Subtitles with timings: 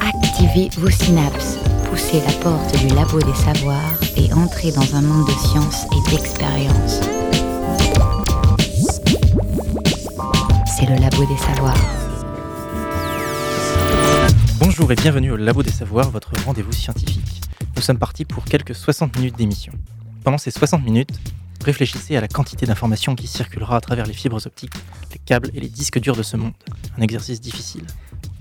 [0.00, 1.58] Activez vos synapses,
[1.90, 6.10] poussez la porte du labo des savoirs et entrez dans un monde de science et
[6.10, 7.00] d'expérience.
[10.66, 11.74] C'est le labo des savoirs.
[14.60, 17.40] Bonjour et bienvenue au Labo des Savoirs, votre rendez-vous scientifique.
[17.74, 19.72] Nous sommes partis pour quelques 60 minutes d'émission.
[20.22, 21.18] Pendant ces 60 minutes,
[21.64, 24.74] réfléchissez à la quantité d'informations qui circulera à travers les fibres optiques,
[25.12, 26.52] les câbles et les disques durs de ce monde.
[26.96, 27.84] Un exercice difficile.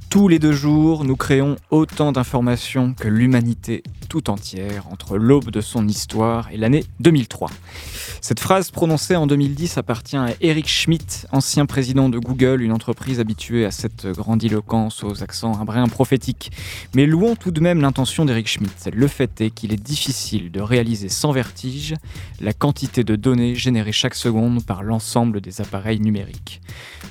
[0.09, 5.61] Tous les deux jours, nous créons autant d'informations que l'humanité tout entière entre l'aube de
[5.61, 7.49] son histoire et l'année 2003.
[8.21, 13.19] Cette phrase prononcée en 2010 appartient à Eric Schmidt, ancien président de Google, une entreprise
[13.19, 16.51] habituée à cette grandiloquence aux accents un prophétiques.
[16.95, 18.89] Mais louons tout de même l'intention d'Eric Schmidt.
[18.91, 21.93] Le fait est qu'il est difficile de réaliser sans vertige
[22.41, 26.61] la quantité de données générées chaque seconde par l'ensemble des appareils numériques.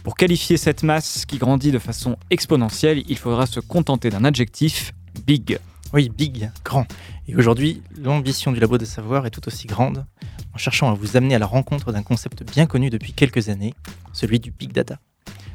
[0.03, 4.93] Pour qualifier cette masse qui grandit de façon exponentielle, il faudra se contenter d'un adjectif
[5.27, 5.59] big.
[5.97, 6.85] Oui, big, grand.
[7.27, 10.05] Et aujourd'hui, l'ambition du Labo des Savoirs est tout aussi grande,
[10.53, 13.73] en cherchant à vous amener à la rencontre d'un concept bien connu depuis quelques années,
[14.13, 14.99] celui du big data.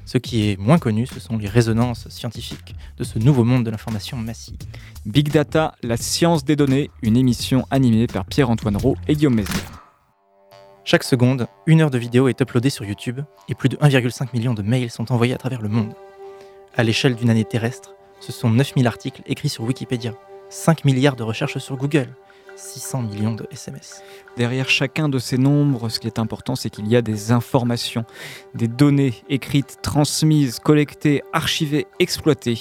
[0.03, 3.69] Ce qui est moins connu, ce sont les résonances scientifiques de ce nouveau monde de
[3.69, 4.57] l'information massive.
[5.05, 9.83] Big Data, la science des données, une émission animée par Pierre-Antoine Roux et Guillaume Mézières.
[10.85, 14.55] Chaque seconde, une heure de vidéo est uploadée sur YouTube et plus de 1,5 million
[14.55, 15.93] de mails sont envoyés à travers le monde.
[16.75, 20.15] À l'échelle d'une année terrestre, ce sont 9000 articles écrits sur Wikipédia,
[20.51, 22.09] 5 milliards de recherches sur Google,
[22.57, 24.03] 600 millions de SMS.
[24.35, 28.03] Derrière chacun de ces nombres, ce qui est important, c'est qu'il y a des informations,
[28.53, 32.59] des données écrites, transmises, collectées, archivées, exploitées.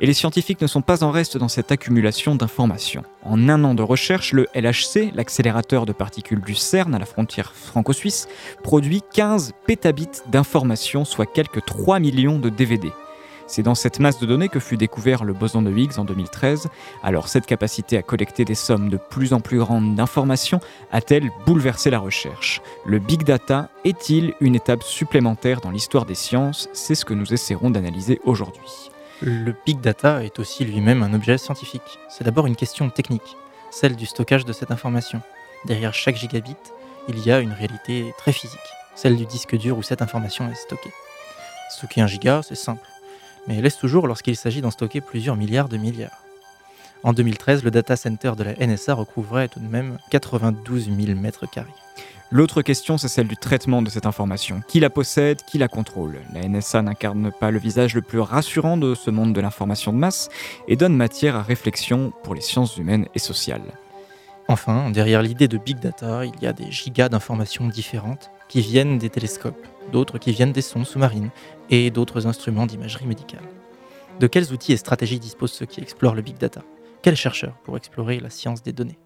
[0.00, 3.02] Et les scientifiques ne sont pas en reste dans cette accumulation d'informations.
[3.24, 7.54] En un an de recherche, le LHC, l'accélérateur de particules du CERN à la frontière
[7.54, 8.28] franco-suisse,
[8.62, 12.92] produit 15 pétabits d'informations, soit quelques 3 millions de DVD.
[13.46, 16.68] C'est dans cette masse de données que fut découvert le boson de Higgs en 2013.
[17.02, 20.60] Alors cette capacité à collecter des sommes de plus en plus grandes d'informations
[20.90, 22.60] a-t-elle bouleversé la recherche?
[22.86, 26.68] Le big data est-il une étape supplémentaire dans l'histoire des sciences?
[26.72, 28.90] C'est ce que nous essaierons d'analyser aujourd'hui.
[29.20, 31.98] Le big data est aussi lui-même un objet scientifique.
[32.08, 33.36] C'est d'abord une question technique,
[33.70, 35.20] celle du stockage de cette information.
[35.64, 36.56] Derrière chaque gigabit,
[37.08, 38.58] il y a une réalité très physique,
[38.94, 40.92] celle du disque dur où cette information est stockée.
[41.70, 42.91] Stocker un giga, c'est simple
[43.46, 46.22] mais laisse toujours lorsqu'il s'agit d'en stocker plusieurs milliards de milliards.
[47.02, 51.46] En 2013, le data center de la NSA recouvrait tout de même 92 000 mètres
[51.46, 51.70] carrés.
[52.30, 54.62] L'autre question, c'est celle du traitement de cette information.
[54.66, 56.18] Qui la possède, qui la contrôle?
[56.32, 59.98] La NSA n'incarne pas le visage le plus rassurant de ce monde de l'information de
[59.98, 60.30] masse
[60.66, 63.74] et donne matière à réflexion pour les sciences humaines et sociales.
[64.52, 68.98] Enfin, derrière l'idée de big data, il y a des gigas d'informations différentes qui viennent
[68.98, 71.30] des télescopes, d'autres qui viennent des sondes sous-marines
[71.70, 73.40] et d'autres instruments d'imagerie médicale.
[74.20, 76.60] De quels outils et stratégies disposent ceux qui explorent le big data?
[77.00, 78.98] Quels chercheurs pour explorer la science des données?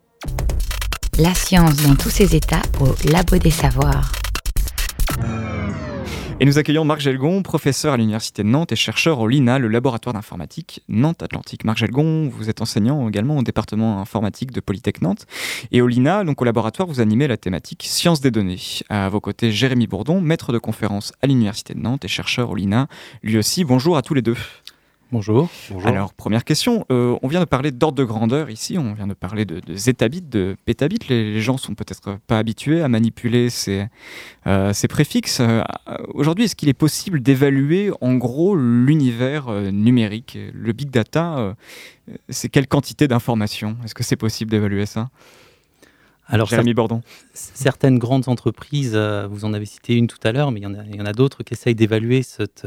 [1.17, 4.11] La science dans tous ses états au Labo des Savoirs.
[6.39, 9.69] Et nous accueillons Marc Gelgon, professeur à l'Université de Nantes et chercheur au LINA, le
[9.69, 11.65] laboratoire d'informatique Nantes-Atlantique.
[11.65, 15.25] Marc Gelgon, vous êtes enseignant également au département informatique de Polytech Nantes.
[15.73, 18.61] Et au LINA, donc au laboratoire, vous animez la thématique sciences des données.
[18.91, 22.55] À vos côtés, Jérémy Bourdon, maître de conférence à l'Université de Nantes et chercheur au
[22.55, 22.89] LINA.
[23.23, 24.37] Lui aussi, bonjour à tous les deux.
[25.13, 25.49] Bonjour.
[25.85, 29.15] Alors, première question, euh, on vient de parler d'ordre de grandeur ici, on vient de
[29.15, 30.99] parler de, zetabits, de pétabits.
[31.09, 33.87] Les, les, gens sont peut-être pas habitués à manipuler ces,
[34.49, 35.39] euh, ces préfixes.
[35.39, 35.63] Euh,
[36.13, 41.55] aujourd'hui, est-ce qu'il est possible d'évaluer en gros l'univers numérique Le big data,
[42.29, 43.77] c'est quelle quantité d'informations?
[43.85, 45.11] Est-ce que c'est possible d'évaluer ça?
[46.27, 47.03] Alors, Jérémy Bordon.
[47.33, 51.05] Certaines grandes entreprises, vous en avez cité une tout à l'heure, mais il y en
[51.05, 52.67] a, a d'autres qui essayent d'évaluer cette,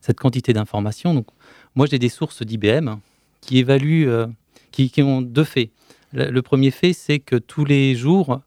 [0.00, 1.14] cette quantité d'informations.
[1.14, 1.26] Donc,
[1.74, 2.96] moi, j'ai des sources d'IBM
[3.40, 4.26] qui évaluent, euh,
[4.70, 5.70] qui, ont deux faits.
[6.12, 8.40] Le, premier fait, c'est que tous les jours,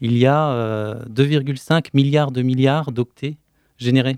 [0.00, 3.36] il y a 2,5 euh, milliards de milliards d'octets
[3.78, 4.16] générés.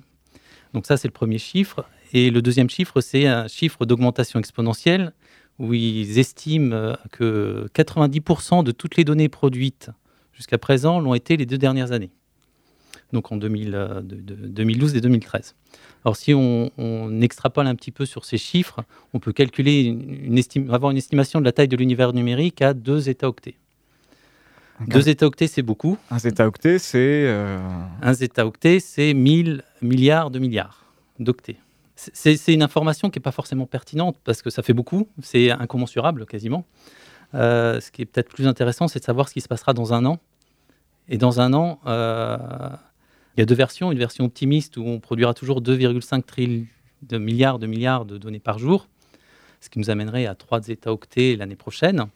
[0.72, 1.84] Donc ça, c'est le premier chiffre.
[2.14, 5.12] Et le deuxième chiffre, c'est un chiffre d'augmentation exponentielle
[5.58, 9.90] où ils estiment euh, que 90% de toutes les données produites
[10.32, 12.10] jusqu'à présent l'ont été les deux dernières années.
[13.14, 15.54] Donc en 2012 et 2013.
[16.04, 18.80] Alors si on, extrapole un petit peu sur ces chiffres,
[19.14, 23.08] on peut calculer une, avoir une estimation de la taille de l'univers numérique à 2
[23.22, 23.54] octets.
[24.88, 25.96] 2 octets, c'est beaucoup.
[26.10, 26.98] Un octet, c'est...
[26.98, 27.58] Euh...
[28.02, 30.84] Un octet, c'est 1000 milliards de milliards
[31.20, 31.56] d'octets.
[31.94, 36.26] C'est une information qui n'est pas forcément pertinente parce que ça fait beaucoup, c'est incommensurable
[36.26, 36.66] quasiment.
[37.34, 39.94] Euh, ce qui est peut-être plus intéressant, c'est de savoir ce qui se passera dans
[39.94, 40.18] un an.
[41.08, 42.38] Et dans un an, euh,
[43.36, 46.66] Il y a deux versions, une version optimiste où on produira toujours 2,5
[47.02, 48.88] de milliards de milliards de données par jour,
[49.60, 52.06] ce qui nous amènerait à 3 zeta-octets l'année prochaine.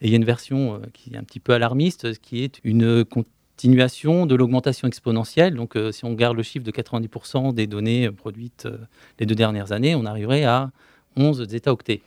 [0.00, 2.60] Et il y a une version euh, qui est un petit peu alarmiste, qui est
[2.64, 5.54] une continuation de l'augmentation exponentielle.
[5.54, 8.78] Donc, euh, si on garde le chiffre de 90% des données produites euh,
[9.18, 10.70] les deux dernières années, on arriverait à
[11.16, 12.00] 11 zeta-octets.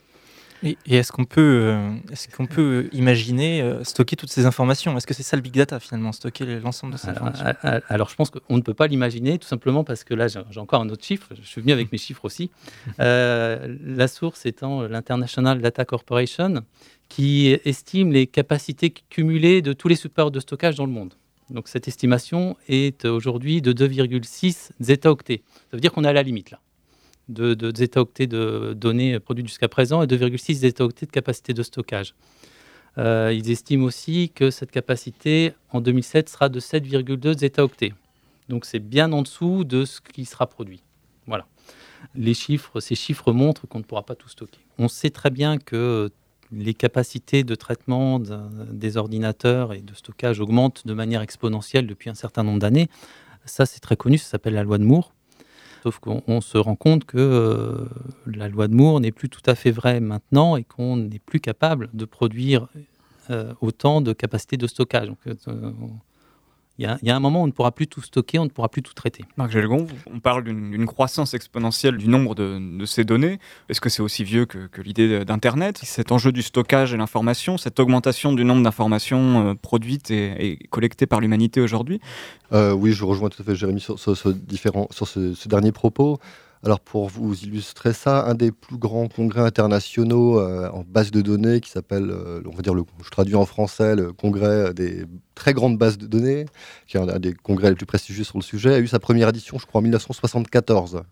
[0.64, 4.96] Et, est-ce qu'on peut, euh, est-ce qu'on peut imaginer euh, stocker toutes ces informations?
[4.98, 7.46] Est-ce que c'est ça le big data finalement, stocker l'ensemble de ces informations?
[7.88, 10.82] alors, je pense qu'on ne peut pas l'imaginer, tout simplement parce que là, j'ai encore
[10.82, 11.30] un autre chiffre.
[11.42, 12.50] Je suis venu avec mes chiffres aussi.
[13.00, 16.64] Euh, la source étant l'International Data Corporation,
[17.08, 21.14] qui estime les capacités cumulées de tous les supports de stockage dans le monde.
[21.50, 25.44] Donc cette estimation est aujourd'hui de 2,6 zeta-octets.
[25.72, 26.60] Ça veut dire qu'on est à la limite là
[27.30, 32.14] de, de zeta-octets de données produites jusqu'à présent et 2,6 zeta-octets de capacité de stockage.
[32.98, 37.94] Euh, ils estiment aussi que cette capacité en 2007 sera de 7,2 zeta-octets.
[38.50, 40.82] Donc c'est bien en dessous de ce qui sera produit.
[41.28, 41.46] Voilà.
[42.16, 44.60] Les chiffres, ces chiffres montrent qu'on ne pourra pas tout stocker.
[44.80, 46.10] On sait très bien que
[46.52, 52.16] les capacités de traitement des ordinateurs et de stockage augmentent de manière exponentielle depuis un
[52.16, 52.90] certain nombre d'années.
[53.46, 55.14] Ça, c'est très connu, ça s'appelle la loi de Moore.
[55.84, 57.86] Sauf qu'on se rend compte que euh,
[58.26, 61.40] la loi de Moore n'est plus tout à fait vraie maintenant et qu'on n'est plus
[61.40, 62.68] capable de produire
[63.30, 65.12] euh, autant de capacités de stockage.
[65.48, 65.72] Euh,
[66.80, 68.70] il y, a un moment où on ne pourra plus tout stocker, on ne pourra
[68.70, 69.26] plus tout traiter.
[69.36, 73.40] Marc Gelgon, on parle d'une croissance exponentielle du nombre de, ces données.
[73.68, 75.82] Est-ce que c'est aussi vieux que, l'idée d'Internet?
[75.84, 81.06] Cet enjeu du stockage et l'information, cette augmentation du nombre d'informations euh, produites et, collectées
[81.06, 82.00] par l'humanité aujourd'hui?
[82.54, 86.18] Euh, Oui, je rejoins tout à fait Jérémy sur, ce, différent, sur ce dernier propos.
[86.62, 91.22] Alors pour vous illustrer ça, un des plus grands congrès internationaux euh, en base de
[91.22, 95.06] données qui s'appelle, euh, on va dire, le, je traduis en français, le congrès des
[95.36, 96.46] très grandes bases de données,
[96.86, 99.30] qui est un des congrès les plus prestigieux sur le sujet, a eu sa première
[99.30, 101.04] édition, je crois, en 1974.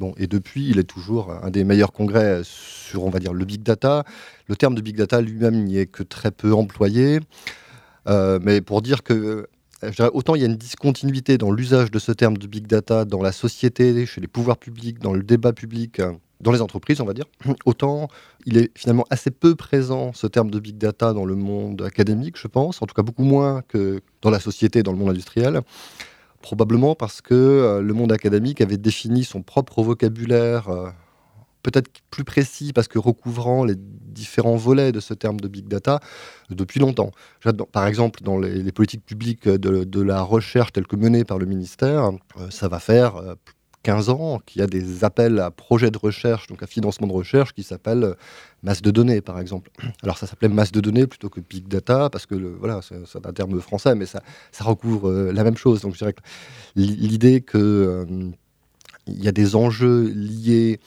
[0.00, 3.44] Bon, et depuis, il est toujours un des meilleurs congrès sur, on va dire, le
[3.44, 4.04] big data.
[4.46, 7.20] Le terme de big data lui-même n'y est que très peu employé.
[8.08, 9.48] Euh, mais pour dire que
[10.12, 13.22] autant il y a une discontinuité dans l'usage de ce terme de big data dans
[13.22, 17.04] la société, chez les pouvoirs publics, dans le débat public, euh, dans les entreprises, on
[17.04, 17.26] va dire,
[17.64, 18.08] autant
[18.46, 22.38] il est finalement assez peu présent, ce terme de big data, dans le monde académique,
[22.38, 25.60] je pense, en tout cas beaucoup moins que dans la société, dans le monde industriel.
[26.42, 30.90] Probablement parce que euh, le monde académique avait défini son propre vocabulaire euh,
[31.64, 35.98] peut-être plus précis parce que recouvrant les différents volets de ce terme de big data
[36.50, 37.10] depuis longtemps.
[37.72, 42.10] Par exemple, dans les, politiques publiques de, la recherche telles que menées par le ministère,
[42.38, 43.14] euh, ça va faire
[43.82, 47.06] 15 euh, ans qu'il y a des appels à projets de recherche, donc à financement
[47.06, 48.14] de recherche, qui s'appellent euh,
[48.62, 49.70] masse de données, par exemple.
[50.02, 53.32] Alors ça s'appelait masse de données plutôt que big data, parce que voilà, c'est un
[53.32, 54.20] terme français, mais ça,
[54.60, 55.80] recouvre la même chose.
[55.80, 56.22] Donc je dirais que
[56.76, 58.34] l'idée qu'il
[59.06, 60.78] il y a des enjeux liés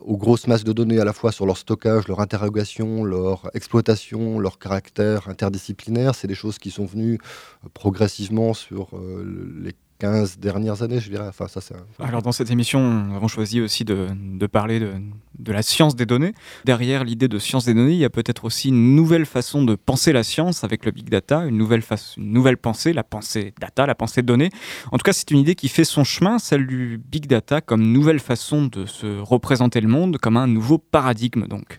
[0.00, 4.38] aux grosses masses de données à la fois sur leur stockage, leur interrogation, leur exploitation,
[4.38, 6.14] leur caractère interdisciplinaire.
[6.14, 7.18] C'est des choses qui sont venues
[7.64, 11.28] euh, progressivement sur euh, les 15 dernières années, je dirais.
[11.28, 14.08] Enfin, ça, c'est Alors, dans cette émission, nous avons choisi aussi de,
[14.46, 14.94] parler de,
[15.38, 16.32] de, la science des données.
[16.64, 19.74] Derrière l'idée de science des données, il y a peut-être aussi une nouvelle façon de
[19.74, 21.82] penser la science avec le big data, une nouvelle,
[22.16, 24.50] une nouvelle pensée, la pensée data, la pensée données.
[24.90, 27.82] En tout cas, c'est une idée qui fait son chemin, celle du big data, comme
[27.82, 31.78] nouvelle façon de se représenter le monde, comme un nouveau paradigme, donc.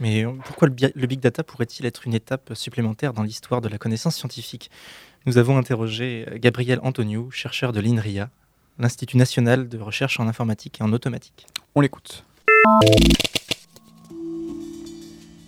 [0.00, 4.16] Mais pourquoi le big data pourrait-il être une étape supplémentaire dans l'histoire de la connaissance
[4.16, 4.70] scientifique?
[5.26, 8.28] Nous avons interrogé euh, Gabriel Antoniou, chercheur de l'INRIA,
[8.78, 11.46] l'Institut national de recherche en informatique et en automatique.
[11.74, 12.24] On l'écoute.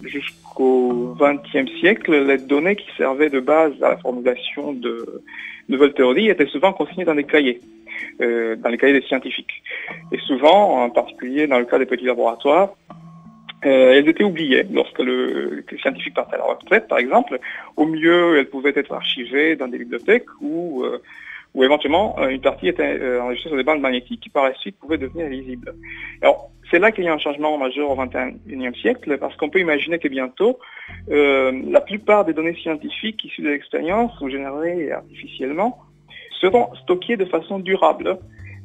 [0.03, 5.23] Jusqu'au XXe siècle, les données qui servaient de base à la formulation de
[5.69, 7.61] nouvelles théories étaient souvent consignées dans des cahiers,
[8.21, 9.63] euh, dans les cahiers des scientifiques.
[10.13, 12.77] Et souvent, en particulier dans le cas des petits laboratoires,
[13.67, 17.39] euh, elles étaient oubliées lorsque le, scientifique partait à la retraite, par exemple.
[17.77, 21.01] Au mieux, elles pouvaient être archivées dans des bibliothèques ou, euh,
[21.57, 24.99] éventuellement euh, une partie était enregistrée sur des bandes magnétiques qui par la suite pouvaient
[24.99, 25.75] devenir lisibles.
[26.21, 29.61] Alors, c'est là qu'il y a un changement majeur au XXIe siècle, parce qu'on peut
[29.61, 30.59] imaginer que bientôt,
[31.09, 35.79] la plupart des données scientifiques issues de l'expérience ou générées artificiellement
[36.41, 38.19] seront stockées de façon durable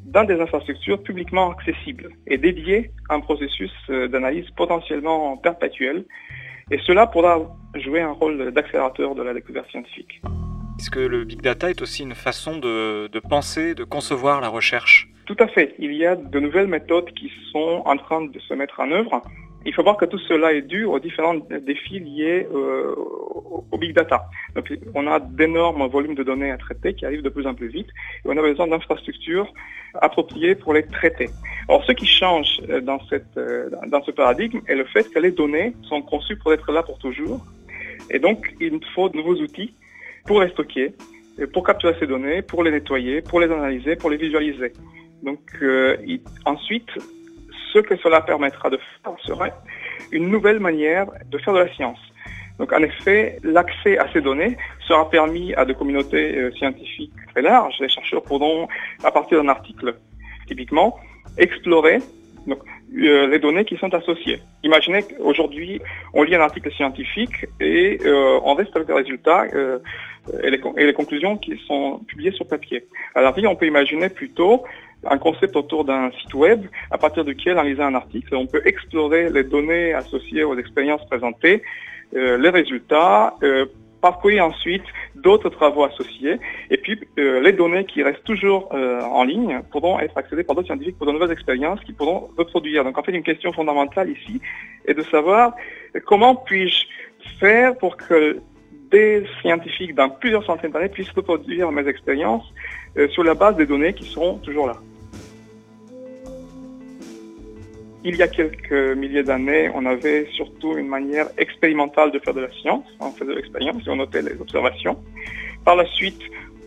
[0.10, 6.06] dans des infrastructures publiquement accessibles et dédiées à un processus euh, d'analyse potentiellement perpétuel.
[6.72, 7.40] Et cela pourra
[7.76, 10.22] jouer un rôle d'accélérateur de la découverte scientifique.
[10.80, 15.10] Est-ce que le big data est aussi une façon de, penser, de concevoir la recherche?
[15.26, 15.76] Tout à fait.
[15.78, 19.22] Il y a de nouvelles méthodes qui sont en train de se mettre en œuvre
[19.66, 22.96] Il faut voir que tout cela est dû aux différents défis liés euh,
[23.72, 24.26] au big data.
[24.56, 27.68] Donc, on a d'énormes volumes de données à traiter qui arrivent de plus en plus
[27.68, 27.88] vite
[28.24, 29.52] et on a besoin d'infrastructures
[30.02, 31.30] appropriées pour les traiter.
[31.68, 35.20] Alors, ce qui change euh, dans, cette, euh, dans ce paradigme est le fait que
[35.20, 37.46] les données sont conçues pour être là pour toujours
[38.12, 39.74] et donc il faut de nouveaux outils
[40.26, 40.94] pour les stocker,
[41.54, 44.74] pour capturer ces données, pour les nettoyer, pour les analyser, pour les visualiser.
[45.22, 45.40] Donc
[46.46, 46.90] ensuite,
[47.74, 49.54] ce que cela permettra de faire serait
[50.12, 52.00] une nouvelle manière de faire de la science.
[52.60, 54.58] Donc en effet, l'accès à ces données
[54.88, 57.76] sera permis à des communautés euh, scientifiques très larges.
[57.80, 58.68] Les chercheurs pourront,
[59.04, 59.96] à partir d'un article,
[60.46, 61.00] typiquement,
[61.38, 62.00] explorer
[62.50, 64.40] euh, les données qui sont associées.
[64.64, 65.80] Imaginez qu'aujourd'hui,
[66.14, 69.46] on lit un article scientifique et euh, on reste avec les résultats
[70.44, 72.86] et les, et, les, conclusions qui sont publiées sur papier.
[73.16, 74.66] À l'avenir, on peut imaginer plutôt
[75.06, 78.62] un concept autour d'un site web à partir duquel, en lisant un article, on peut
[78.66, 81.64] explorer les données associées aux expériences présentées,
[82.16, 83.66] euh, les résultats, euh,
[84.02, 84.84] parcourir ensuite
[85.16, 86.40] d'autres travaux associés,
[86.70, 90.56] et puis euh, les données qui restent toujours euh, en ligne pourront être accédées par
[90.56, 92.84] d'autres scientifiques pour de nouvelles expériences qui pourront reproduire.
[92.84, 94.42] Donc en fait, une question fondamentale ici
[94.86, 95.54] est de savoir
[96.06, 96.86] comment puis-je
[97.40, 98.40] faire pour que
[98.92, 102.52] des scientifiques dans plusieurs centaines d'années puissent reproduire mes expériences
[102.98, 104.74] euh, sur la base des données qui seront toujours là.
[108.04, 112.42] Il y a quelques milliers d'années, on avait surtout une manière expérimentale de faire de
[112.42, 112.86] la science.
[113.00, 114.98] On faisait de l'expérience et on notait les observations.
[115.66, 116.22] Par la suite,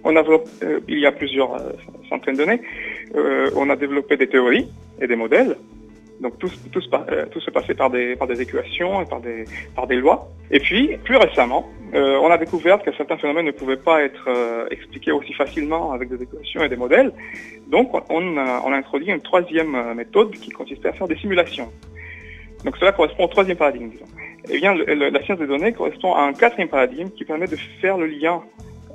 [0.05, 1.73] euh, il y a plusieurs euh,
[2.09, 2.61] centaines d'années,
[3.57, 4.67] on a développé des théories
[5.01, 5.57] et des modèles
[6.23, 9.07] donc tout, tout, se, euh, tout se passait par des, équations et
[9.75, 10.29] par des, lois.
[10.53, 14.27] Et puis, plus récemment, euh, on a découvert que certains phénomènes ne pouvaient pas être
[14.29, 17.13] euh, expliqués aussi facilement avec des équations et des modèles.
[17.69, 21.71] Donc on a, introduit une troisième méthode qui consistait à faire des simulations.
[22.65, 24.07] Donc cela correspond au troisième paradigme, disons.
[24.49, 27.97] Eh bien, la science des données correspond à un quatrième paradigme qui permet de faire
[27.99, 28.43] le lien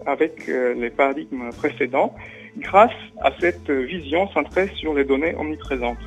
[0.06, 2.14] avec les paradigmes précédents
[2.58, 2.92] grâce
[3.22, 5.98] à cette vision centrée sur les données omniprésentes.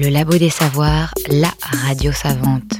[0.00, 2.72] Le Labo des Savoirs, la radio savante.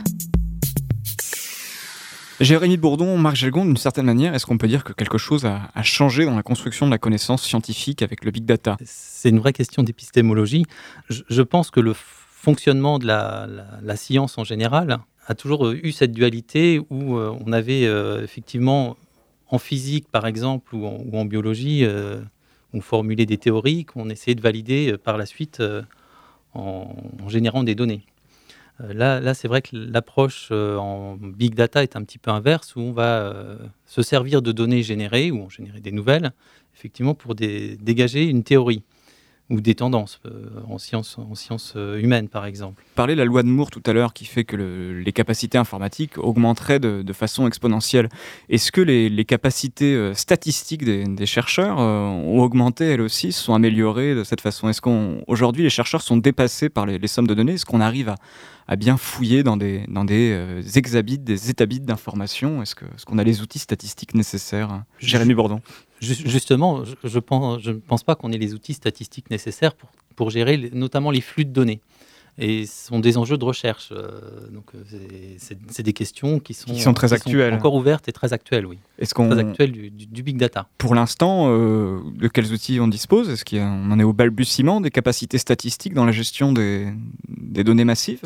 [2.41, 5.83] Jérémy Bourdon, Marc Gelgon, d'une certaine manière, est-ce qu'on peut dire que quelque chose a,
[5.83, 8.79] changé dans la construction de la connaissance scientifique avec le big data?
[8.87, 10.65] C'est une vraie question d'épistémologie.
[11.11, 16.81] Je, pense que le fonctionnement de la, science en général a toujours eu cette dualité
[16.89, 18.97] où euh, on avait euh, effectivement
[19.51, 22.23] en physique, par exemple, ou en, biologie, euh,
[22.73, 25.63] on formulait des théories qu'on essayait de valider par la suite
[26.55, 26.89] en,
[27.29, 28.05] générant des données.
[28.81, 32.31] Euh, là, là c'est vrai que l'approche euh, en big data est un petit peu
[32.31, 36.33] inverse, où on va euh, se servir de données générées, ou en générer des nouvelles,
[36.75, 38.83] effectivement, pour dégager une théorie
[39.51, 42.83] ou des tendances euh, en sciences en sciences euh, humaines, par exemple.
[42.87, 45.59] Vous parlez de la loi de Moore tout à l'heure qui fait que les capacités
[45.59, 48.09] informatiques augmenteraient de, façon exponentielle.
[48.49, 54.15] Est-ce que les, capacités euh, statistiques des, chercheurs ont augmenté elles aussi, se sont améliorées
[54.15, 54.69] de cette façon?
[54.69, 57.55] Est-ce qu'aujourd'hui les chercheurs sont dépassés par les, sommes de données?
[57.55, 58.15] Est-ce qu'on arrive
[58.69, 62.63] à, bien fouiller dans des, dans des exabits, des étabits d'informations?
[62.63, 64.85] Est-ce qu'on a les outils statistiques nécessaires?
[65.01, 65.61] Jérémy Bourdon
[66.01, 70.31] Justement, je ne pense, je pense pas qu'on ait les outils statistiques nécessaires pour, pour
[70.31, 71.81] gérer notamment les flux de données.
[72.39, 73.91] Et ce sont des enjeux de recherche.
[73.93, 74.83] Euh, donc, euh,
[75.69, 77.53] c'est des questions qui sont, qui sont très actuelles.
[77.53, 78.79] encore ouvertes et très actuelles, oui.
[78.99, 79.29] Est-ce qu'on...
[79.29, 80.67] Très actuelles du, du, big data.
[80.79, 83.29] Pour l'instant, euh, de quels outils on dispose?
[83.29, 86.89] Est-ce qu'on en est au balbutiement des capacités statistiques dans la gestion des,
[87.29, 88.23] des données massives?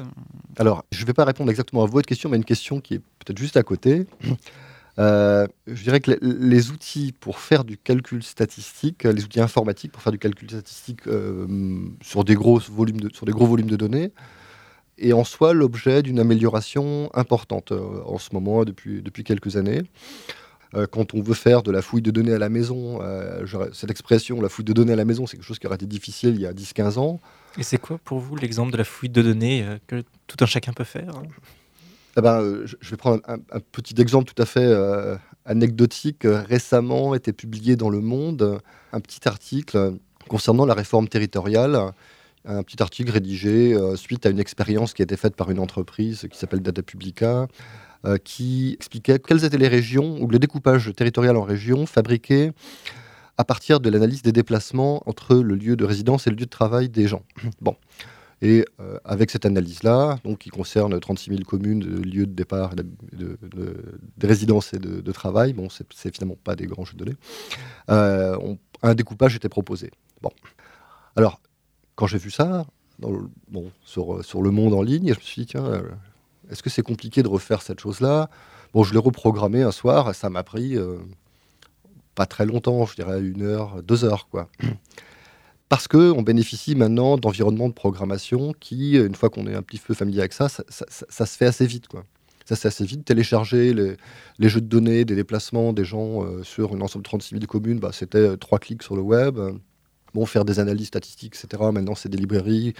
[0.58, 3.02] Alors, je ne vais pas répondre exactement à votre question, mais une question qui est
[3.18, 4.06] peut-être juste à côté.
[4.98, 10.02] Euh, je dirais que les, outils pour faire du calcul statistique, les outils informatiques pour
[10.02, 11.46] faire du calcul statistique euh,
[12.00, 14.12] sur, des gros volumes de, sur des gros volumes de données,
[14.98, 19.82] est en soi l'objet d'une amélioration importante euh, en ce moment, depuis, depuis quelques années.
[20.90, 22.98] quand on veut faire de la fouille de données à la maison,
[23.72, 25.86] cette expression, la fouille de données à la maison, c'est quelque chose qui aurait été
[25.86, 27.20] difficile il y a 10-15 ans.
[27.58, 30.72] Et c'est quoi pour vous l'exemple de la fouille de données que tout un chacun
[30.72, 31.22] peut faire
[32.16, 33.38] eh ben, euh, je vais prendre un,
[33.72, 36.22] petit exemple tout à fait euh, anecdotique.
[36.24, 38.60] Récemment a été publié dans Le Monde
[38.92, 39.94] un petit article
[40.28, 41.92] concernant la réforme territoriale.
[42.46, 45.58] Un petit article rédigé euh, suite à une expérience qui a été faite par une
[45.58, 47.48] entreprise qui s'appelle Data Publica,
[48.22, 52.52] qui expliquait quelles étaient les régions ou le découpage territorial en régions fabriqué
[53.38, 56.50] à partir de l'analyse des déplacements entre le lieu de résidence et le lieu de
[56.50, 57.22] travail des gens.
[57.62, 57.76] Bon.
[58.42, 62.86] Et euh, avec cette analyse-là, qui concerne 36 000 communes, de lieux de départ, de,
[63.12, 67.16] de, résidence et de, travail, bon, c'est finalement pas des grands jeux de données,
[67.90, 68.36] euh,
[68.82, 69.90] un découpage était proposé.
[70.20, 70.30] Bon.
[71.16, 71.40] Alors,
[71.94, 72.66] quand j'ai vu ça,
[72.98, 75.82] bon, sur, sur, le monde en ligne, je me suis dit, tiens, euh,
[76.50, 78.28] est-ce que c'est compliqué de refaire cette chose-là?
[78.72, 80.76] Bon, je l'ai reprogrammé un soir, ça m'a pris
[82.14, 84.48] pas très longtemps, je dirais une heure, deux heures, quoi.
[85.68, 89.94] Parce qu'on bénéficie maintenant d'environnements de programmation qui, une fois qu'on est un petit peu
[89.94, 91.88] familier avec ça, ça, se fait assez vite.
[91.88, 92.04] Quoi.
[92.44, 93.04] Ça se fait assez vite.
[93.04, 97.36] Télécharger les, jeux de données, des déplacements des gens euh, sur une ensemble de 36
[97.36, 99.38] 000 communes, bah, c'était euh, trois clics sur le web.
[100.12, 101.62] Bon, faire des analyses statistiques, etc.
[101.72, 102.74] Maintenant, c'est des librairies.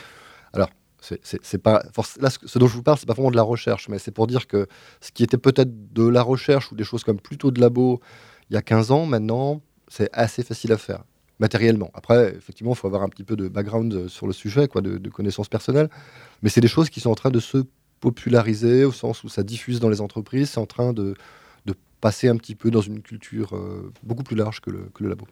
[0.53, 0.69] Alors,
[1.01, 1.83] c'est pas
[2.21, 4.27] là ce dont je vous parle c'est pas vraiment de la recherche mais c'est pour
[4.27, 4.67] dire que
[5.01, 8.01] ce qui était peut-être de la recherche ou des choses comme plutôt de labo
[8.49, 11.05] il y a 15 ans maintenant c'est assez facile à faire
[11.45, 11.91] matériellement.
[11.93, 14.81] Après, effectivement, il faut avoir un petit peu de background euh, sur le sujet, quoi,
[14.81, 15.91] de, connaissances personnelles.
[16.43, 17.59] Mais c'est des choses qui sont en train de se
[18.01, 20.49] populariser au sens où ça diffuse dans les entreprises.
[20.53, 21.15] C'est en train de,
[22.01, 25.27] passer un petit peu dans une culture euh, beaucoup plus large que le labo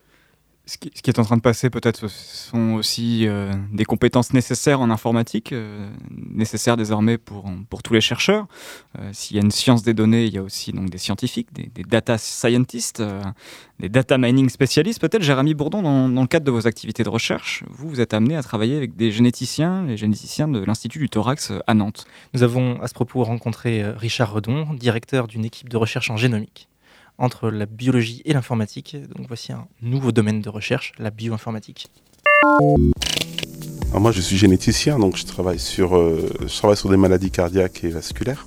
[0.65, 4.91] ce qui, est en train de passer, peut-être, sont aussi euh, des compétences nécessaires en
[4.91, 8.47] informatique, euh, nécessaires désormais pour, pour tous les chercheurs.
[8.99, 11.53] Euh, s'il y a une science des données, il y a aussi donc, des scientifiques,
[11.53, 13.03] des, data scientists,
[13.81, 15.01] des data mining spécialistes.
[15.01, 18.15] Peut-être, Jérémy Bourdon, dans, dans, le cadre de vos activités de recherche, vous, vous êtes
[18.15, 22.07] amené à travailler avec des généticiens, les généticiens de l'Institut du Thorax à Nantes.
[22.35, 26.69] Nous avons à ce propos rencontré Richard Redon, directeur d'une équipe de recherche en génomique
[27.19, 28.97] entre la biologie et l'informatique.
[29.15, 31.89] Donc voici un nouveau domaine de recherche, la bioinformatique.
[33.95, 37.85] moi, je suis généticien, donc je travaille sur, euh, je travaille sur des maladies cardiaques
[37.85, 38.47] et vasculaires.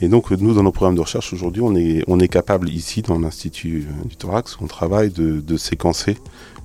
[0.00, 3.88] Et donc, nous, dans nos programmes de recherche aujourd'hui, on est, capable ici, dans l'Institut
[4.04, 6.18] du thorax, on travaille de, de séquencer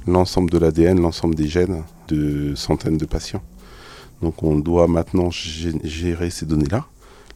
[0.06, 3.42] l'ensemble de l'ADN, l'ensemble des gènes de centaines de patients.
[4.22, 6.86] Donc, on doit maintenant gérer ces données-là,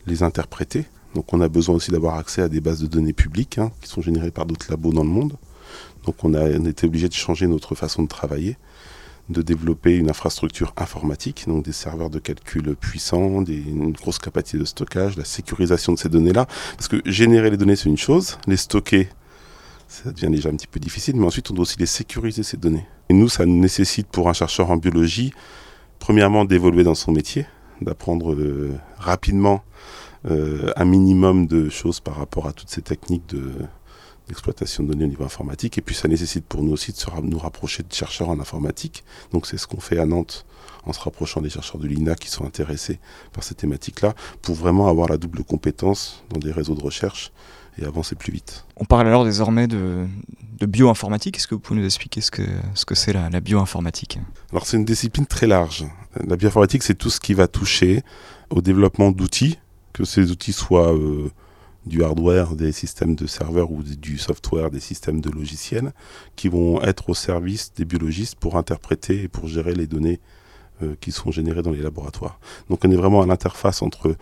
[0.05, 3.57] les interpréter, donc on a besoin aussi d'avoir accès à des bases de données publiques
[3.57, 5.33] hein, qui sont générées par d'autres labos dans le monde.
[6.05, 8.57] Donc on a été obligé de changer notre façon de travailler,
[9.29, 14.65] de développer une infrastructure informatique, donc des serveurs de calcul puissants, une grosse capacité de
[14.65, 16.47] stockage, la sécurisation de ces données-là.
[16.77, 19.09] Parce que générer les données, c'est une chose, les stocker,
[19.87, 22.57] ça devient déjà un petit peu difficile, mais ensuite on doit aussi les sécuriser, ces
[22.57, 22.85] données.
[23.09, 25.33] Et nous, ça nécessite pour un chercheur en biologie,
[25.99, 27.45] premièrement, d'évoluer dans son métier,
[27.81, 29.63] d'apprendre euh, rapidement
[30.29, 33.51] euh, un minimum de choses par rapport à toutes ces techniques de,
[34.27, 35.77] d'exploitation de données au niveau informatique.
[35.77, 39.03] Et puis ça nécessite pour nous aussi de se nous rapprocher de chercheurs en informatique.
[39.31, 40.45] Donc c'est ce qu'on fait à Nantes
[40.85, 42.99] en se rapprochant des chercheurs de l'INA qui sont intéressés
[43.33, 47.31] par ces thématiques-là, pour vraiment avoir la double compétence dans des réseaux de recherche
[47.77, 48.65] et avancer plus vite.
[48.77, 50.07] On parle alors désormais de,
[50.61, 51.37] bioinformatique.
[51.37, 52.41] Est-ce que vous pouvez nous expliquer ce que
[52.73, 54.19] ce que c'est la, la bioinformatique?
[54.51, 55.85] Alors c'est une discipline très large.
[56.25, 58.03] La bioinformatique, c'est tout ce qui va toucher
[58.49, 59.59] au développement d'outils
[59.97, 61.31] que ces outils soient euh,
[61.87, 65.91] du hardware, des systèmes de serveurs ou du software, des systèmes de logiciels,
[66.35, 70.19] qui vont être au service des biologistes pour interpréter et pour gérer les données
[70.83, 72.39] euh, qui sont générées dans les laboratoires.
[72.69, 74.15] Donc on est vraiment à l'interface entre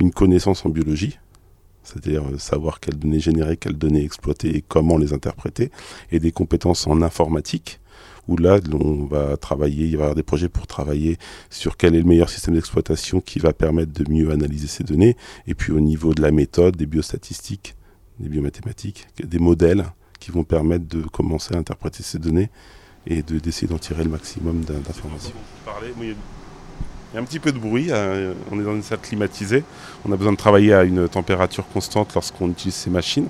[0.00, 1.18] une connaissance en biologie,
[1.84, 5.70] c'est-à-dire euh, savoir quelles données générer, quelles données exploiter et comment les interpréter,
[6.10, 7.79] et des compétences en informatique,
[8.30, 11.18] où là, on va travailler, il va y avoir des projets pour travailler
[11.50, 15.16] sur quel est le meilleur système d'exploitation qui va permettre de mieux analyser ces données,
[15.48, 17.74] et puis au niveau de la méthode, des biostatistiques,
[18.20, 19.84] des biomathématiques, des modèles
[20.20, 22.50] qui vont permettre de commencer à interpréter ces données
[23.06, 25.34] et d'essayer d'en tirer le maximum d'informations.
[25.92, 29.64] Il y a un petit peu de bruit, euh, on est dans une salle climatisée,
[30.04, 33.26] on a besoin de travailler à une température constante lorsqu'on utilise ces machines.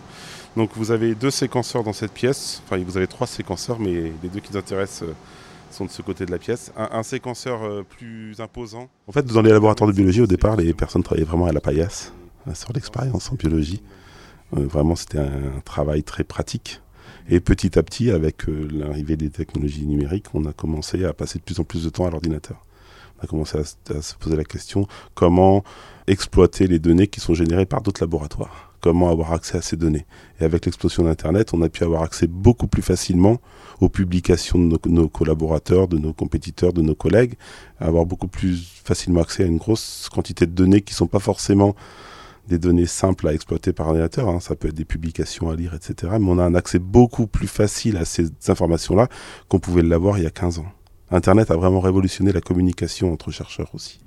[0.56, 4.28] Donc vous avez deux séquenceurs dans cette pièce, enfin vous avez trois séquenceurs, mais les
[4.28, 5.14] deux qui nous intéressent euh,
[5.70, 6.72] sont de ce côté de la pièce.
[6.76, 8.88] Un, séquenceur euh, plus imposant.
[9.06, 11.60] En fait, dans les laboratoires de biologie, au départ, les personnes travaillaient vraiment à la
[11.60, 12.12] paillasse,
[12.48, 13.80] euh, sur l'expérience en biologie.
[14.52, 16.80] vraiment, c'était un travail très pratique.
[17.28, 21.44] Et petit à petit, avec l'arrivée des technologies numériques, on a commencé à passer de
[21.44, 22.66] plus en plus de temps à l'ordinateur.
[23.20, 25.62] On a commencé à se poser la question comment
[26.08, 28.69] exploiter les données qui sont générées par d'autres laboratoires?
[28.80, 30.06] Comment avoir accès à ces données.
[30.40, 33.38] Et avec l'explosion d'Internet, on a pu avoir accès beaucoup plus facilement
[33.80, 37.34] aux publications de nos, collaborateurs, de nos compétiteurs, de nos collègues,
[37.78, 41.18] avoir beaucoup plus facilement accès à une grosse quantité de données qui ne sont pas
[41.18, 41.74] forcément
[42.48, 44.40] des données simples à exploiter par ordinateur, hein.
[44.40, 46.14] ça peut être des publications à lire, etc.
[46.18, 49.08] Mais on a un accès beaucoup plus facile à ces informations-là
[49.48, 50.66] qu'on pouvait l'avoir il y a 15 ans.
[51.12, 54.00] Internet a vraiment révolutionné la communication entre chercheurs aussi.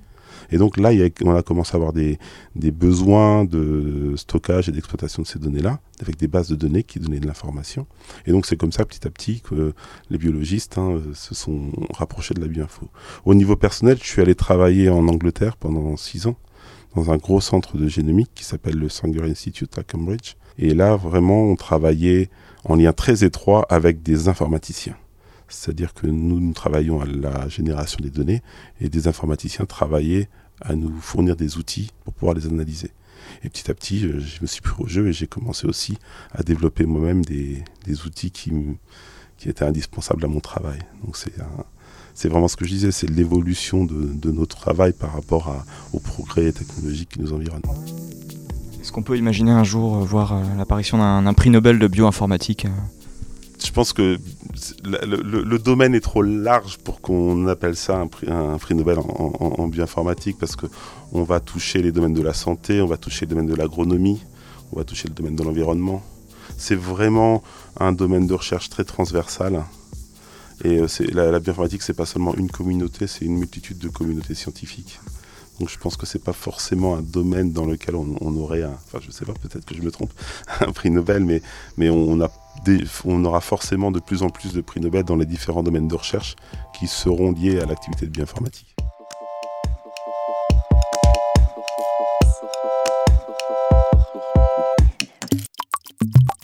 [0.51, 0.91] Et donc là,
[1.23, 2.17] on a commencé à avoir des,
[2.55, 7.19] besoins de stockage et d'exploitation de ces données-là, avec des bases de données qui donnaient
[7.19, 7.87] de l'information.
[8.25, 9.73] Et donc c'est comme ça, petit à petit, que
[10.09, 12.89] les biologistes hein, se sont rapprochés de la bioinfo.
[13.25, 16.37] Au niveau personnel, je suis allé travailler en Angleterre pendant six ans,
[16.95, 20.35] dans un gros centre de génomique qui s'appelle le Sanger Institute à Cambridge.
[20.59, 22.29] Et là, vraiment, on travaillait
[22.65, 24.95] en lien très étroit avec des informaticiens.
[25.53, 28.41] C'est-à-dire que nous, nous travaillons à la génération des données
[28.81, 30.29] et des informaticiens travaillaient
[30.61, 32.91] à nous fournir des outils pour pouvoir les analyser.
[33.43, 35.97] Et petit à petit, euh, je me suis pris au jeu et j'ai commencé aussi
[36.33, 37.63] à développer moi-même des,
[38.05, 38.51] outils qui,
[39.45, 40.79] étaient indispensables à mon travail.
[41.03, 41.33] Donc c'est
[42.13, 45.99] c'est vraiment ce que je disais, c'est l'évolution de, notre travail par rapport à, aux
[45.99, 47.63] progrès technologiques qui nous environnent.
[48.79, 52.67] Est-ce qu'on peut imaginer un jour euh, voir euh, l'apparition d'un prix Nobel de bioinformatique
[53.63, 54.19] je pense que
[54.83, 60.55] le, domaine est trop large pour qu'on appelle ça un prix, Nobel en, bioinformatique parce
[60.55, 64.21] qu'on va toucher les domaines de la santé, on va toucher le domaine de l'agronomie,
[64.71, 66.01] on va toucher le domaine de l'environnement.
[66.57, 67.41] C'est vraiment
[67.79, 69.63] un domaine de recherche très transversal.
[70.63, 74.35] Et euh, la, la bioinformatique, c'est pas seulement une communauté, c'est une multitude de communautés
[74.35, 74.99] scientifiques.
[75.59, 78.99] Donc je pense que c'est pas forcément un domaine dans lequel on, aurait, un, enfin
[79.01, 80.11] je sais pas, peut-être que je me trompe,
[80.59, 81.41] un prix Nobel, mais,
[81.77, 82.19] mais on,
[83.05, 85.95] on aura forcément de plus en plus de prix Nobel dans les différents domaines de
[85.95, 86.35] recherche
[86.73, 88.75] qui seront liés à l'activité de bioinformatique.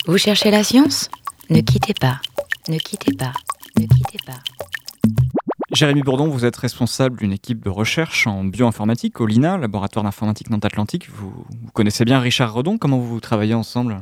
[0.06, 1.08] Vous cherchez la science?
[1.50, 2.20] Ne quittez pas,
[2.68, 3.32] ne quittez pas,
[3.78, 4.38] ne quittez pas.
[5.72, 10.50] Jérémy Bourdon, vous êtes responsable d'une équipe de recherche en bioinformatique au LINA, Laboratoire d'informatique
[10.50, 11.08] Nantes-Atlantique.
[11.10, 12.76] Vous, vous, connaissez bien Richard Redon.
[12.76, 14.00] Comment vous travaillez ensemble?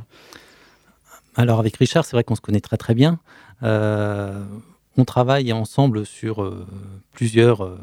[1.39, 3.21] Alors avec Richard, c'est vrai qu'on se connaît très très bien.
[3.63, 4.45] Euh,
[4.97, 6.67] on travaille ensemble sur euh,
[7.13, 7.79] plusieurs, euh,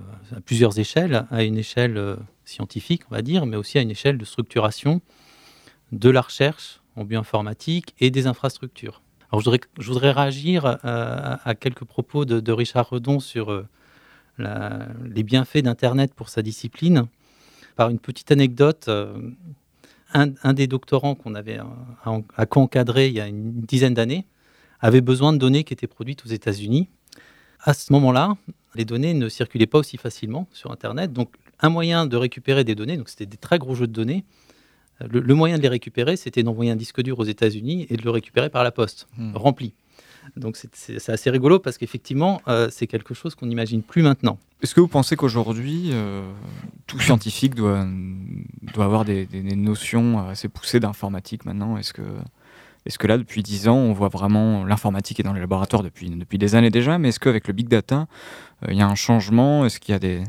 [0.45, 4.25] plusieurs échelles, à une échelle scientifique, on va dire, mais aussi à une échelle de
[4.25, 4.99] structuration
[5.93, 9.01] de la recherche en bioinformatique et des infrastructures.
[9.31, 13.63] Alors, je voudrais, je voudrais réagir à, quelques propos de, Richard Redon sur
[14.37, 17.07] les bienfaits d'Internet pour sa discipline.
[17.77, 18.89] Par une petite anecdote,
[20.15, 21.67] euh, un, des doctorants qu'on avait à,
[22.35, 24.25] à co-encadrer il y a une dizaine d'années
[24.79, 26.89] avait besoin de données qui étaient produites aux États-Unis.
[27.61, 28.37] À ce moment-là,
[28.75, 31.11] les données ne circulaient pas aussi facilement sur Internet.
[31.11, 34.25] Donc, un moyen de récupérer des données, donc c'était des très gros jeux de données,
[35.09, 38.11] le, moyen de les récupérer, c'était d'envoyer un disque dur aux États-Unis et de le
[38.11, 39.35] récupérer par la poste, hmm.
[39.35, 39.73] rempli.
[40.37, 44.37] Donc c'est assez rigolo parce qu'effectivement, euh, c'est quelque chose qu'on n'imagine plus maintenant.
[44.61, 46.23] Est-ce que vous pensez qu'aujourd'hui, euh,
[46.87, 47.85] tout scientifique doit,
[48.73, 51.77] doit avoir des, notions assez poussées d'informatique maintenant?
[51.77, 52.01] Est-ce que,
[52.85, 56.09] est que là, depuis 10 ans, on voit vraiment l'informatique est dans les laboratoires depuis,
[56.09, 58.07] depuis des années déjà, mais est-ce qu'avec le big data,
[58.63, 59.65] euh, il y a un changement?
[59.65, 60.23] Est-ce qu'il y a des,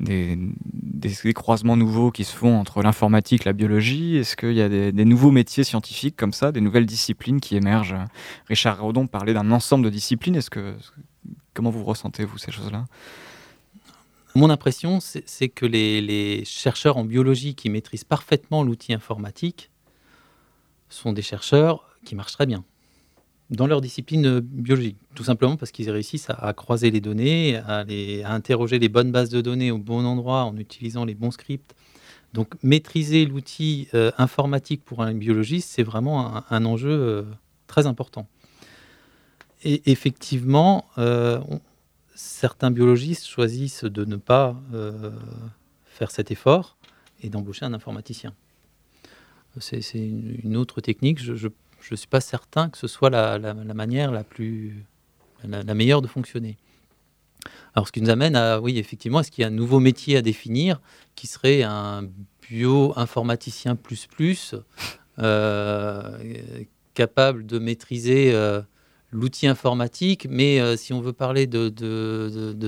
[0.00, 4.16] des, croisements nouveaux qui se font entre l'informatique, la biologie.
[4.16, 7.96] Est-ce qu'il y a des, nouveaux métiers scientifiques comme ça, des nouvelles disciplines qui émergent?
[8.48, 10.36] Richard Rodon parlait d'un ensemble de disciplines.
[10.36, 10.74] Est-ce que
[11.54, 12.84] comment vous ressentez vous ces choses-là?
[14.34, 19.70] Mon impression, c'est que les, les, chercheurs en biologie qui maîtrisent parfaitement l'outil informatique
[20.88, 22.64] sont des chercheurs qui marchent très bien
[23.52, 27.84] dans leur discipline euh, biologique, tout simplement parce qu'ils réussissent à, croiser les données, à,
[28.24, 31.74] interroger les bonnes bases de données au bon endroit en utilisant les bons scripts.
[32.32, 37.22] Donc maîtriser l'outil euh, informatique pour un biologiste, c'est vraiment un, enjeu euh,
[37.66, 38.26] très important.
[39.64, 40.86] Et effectivement,
[42.16, 44.60] certains biologistes choisissent de ne pas
[45.84, 46.76] faire cet effort
[47.22, 48.34] et d'embaucher un informaticien.
[49.60, 51.20] C'est une, autre technique.
[51.90, 54.84] Ne suis pas certain que ce soit la, manière la plus
[55.44, 56.56] la, meilleure de fonctionner.
[57.74, 60.16] Alors, ce qui nous amène à, oui, effectivement, est-ce qu'il y a un nouveau métier
[60.16, 60.80] à définir
[61.16, 62.08] qui serait un
[62.48, 64.54] bio-informaticien plus plus,
[65.18, 66.18] euh,
[66.94, 68.62] capable de maîtriser euh,
[69.12, 71.68] l'outil informatique, mais euh, si on veut parler de,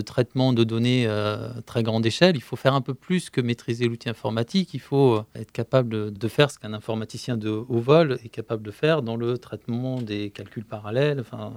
[0.03, 3.89] traitement de données euh, très grande échelle, il faut faire un peu plus que maîtriser
[3.89, 4.75] l'outil informatique.
[4.75, 8.63] Il faut euh, être capable de, faire ce qu'un informaticien de haut vol est capable
[8.63, 11.21] de faire dans le traitement des calculs parallèles.
[11.21, 11.53] Enfin,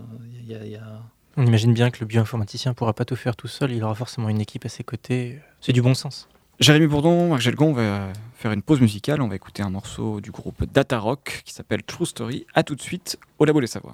[1.36, 3.95] On imagine bien que le bioinformaticien ne pourra pas tout faire tout seul, il aura
[3.95, 5.39] forcément une équipe à ses côtés.
[5.62, 6.30] C'est du bon sens.
[6.59, 9.21] Jérémy Bourdon, Marc Gelgon, on va faire une pause musicale.
[9.21, 12.47] On va écouter un morceau du groupe Data Rock qui s'appelle True Story.
[12.55, 13.93] A tout de suite au Labo des Savoirs.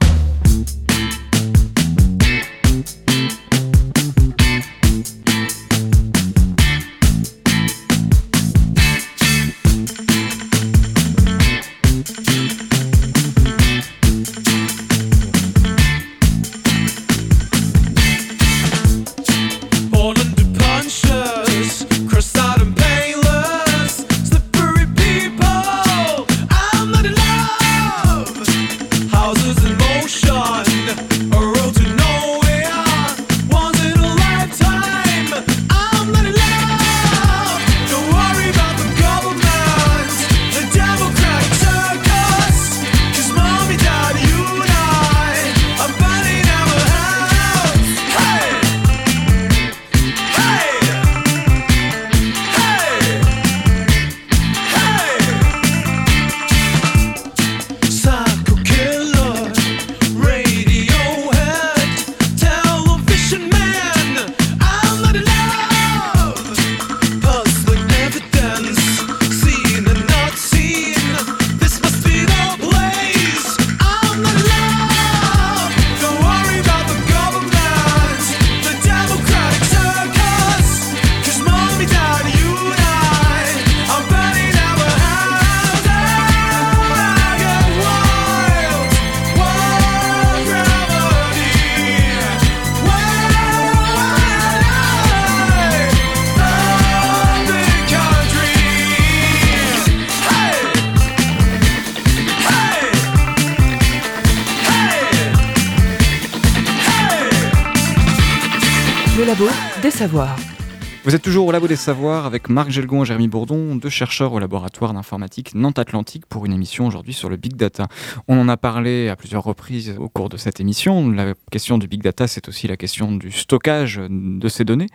[111.74, 116.46] Des Savoirs avec Marc Gelgon et Jérémy Bourdon, deux chercheurs au laboratoire d'informatique Nantes-Atlantique pour
[116.46, 117.88] une émission aujourd'hui sur le Big Data.
[118.28, 121.10] On en a parlé à plusieurs reprises au cours de cette émission.
[121.10, 124.86] La question du Big Data, c'est aussi la question du stockage de ces données.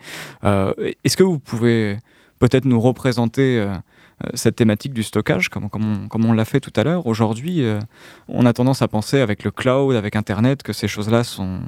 [0.45, 1.97] Euh, Est-ce que vous pouvez
[2.39, 3.75] peut-être nous représenter euh,
[4.33, 7.07] cette thématique du stockage, comme, comme on, comme on l'a fait tout à l'heure.
[7.07, 7.79] Aujourd'hui, euh,
[8.27, 11.59] on a tendance à penser avec le cloud, avec Internet, que ces choses-là sont,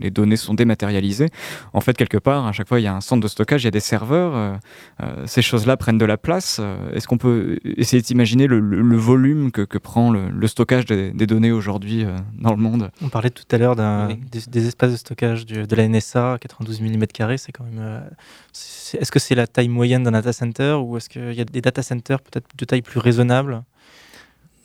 [0.00, 1.28] les données sont dématérialisées.
[1.72, 3.66] En fait, quelque part, à chaque fois, il y a un centre de stockage, il
[3.66, 4.34] y a des serveurs.
[4.36, 4.54] euh,
[5.02, 6.58] euh, ces choses-là prennent de la place.
[6.60, 10.46] Euh, Est-ce qu'on peut essayer d'imaginer le, le- le volume que, que prend le, le
[10.46, 12.90] stockage des, des données aujourd'hui euh, dans le monde?
[13.02, 13.76] On parlait tout à l'heure
[14.08, 14.20] Oui.
[14.30, 17.04] des, des espaces de stockage du- de la NSA, 92 mm,
[17.38, 17.78] c'est quand même.
[17.78, 18.00] euh,
[19.00, 21.60] Est-ce que c'est la taille moyenne d'un data center ou est-ce qu'il y a des
[21.60, 23.62] data centers peut-être de taille plus raisonnable?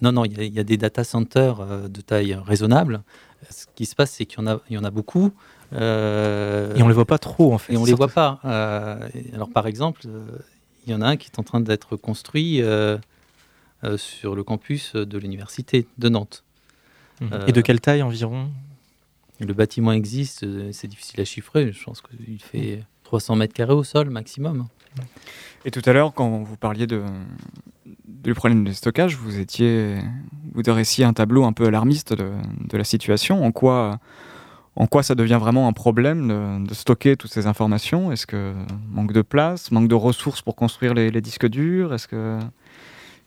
[0.01, 3.01] Non, non, il y, a- il y a des data centers euh, de taille raisonnable.
[3.49, 5.31] Ce qui se passe, c'est qu'il y, en a- il y en a beaucoup.
[5.73, 7.73] euh, Et on les voit pas trop en fait.
[7.73, 8.39] et on Ils les voit pas.
[8.45, 10.01] Euh, alors, par exemple,
[10.85, 12.97] il y en a un qui est en train d'être construit euh,
[13.97, 16.43] sur le campus de l'université de Nantes.
[17.21, 18.49] Euh, Et de quelle taille environ?
[19.41, 21.71] Le bâtiment existe, c'est difficile à chiffrer.
[21.71, 24.67] Je pense qu'il fait 300 mètres carrés au sol maximum.
[25.65, 27.03] Et tout à l'heure, quand vous parliez de,
[28.07, 29.97] du problème du stockage, vous étiez,
[30.53, 32.31] vous dressiez un tableau un peu alarmiste de,
[32.67, 33.43] de la situation.
[33.43, 33.99] En quoi,
[34.75, 38.11] en quoi ça devient vraiment un problème de, de stocker toutes ces informations?
[38.11, 38.53] Est-ce que
[38.89, 41.93] manque de place, manque de ressources pour construire les, disques durs?
[41.93, 42.39] Est-ce que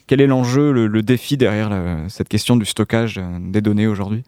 [0.06, 1.70] quel est l'enjeu, le, défi derrière
[2.08, 4.24] cette question du stockage des données aujourd'hui?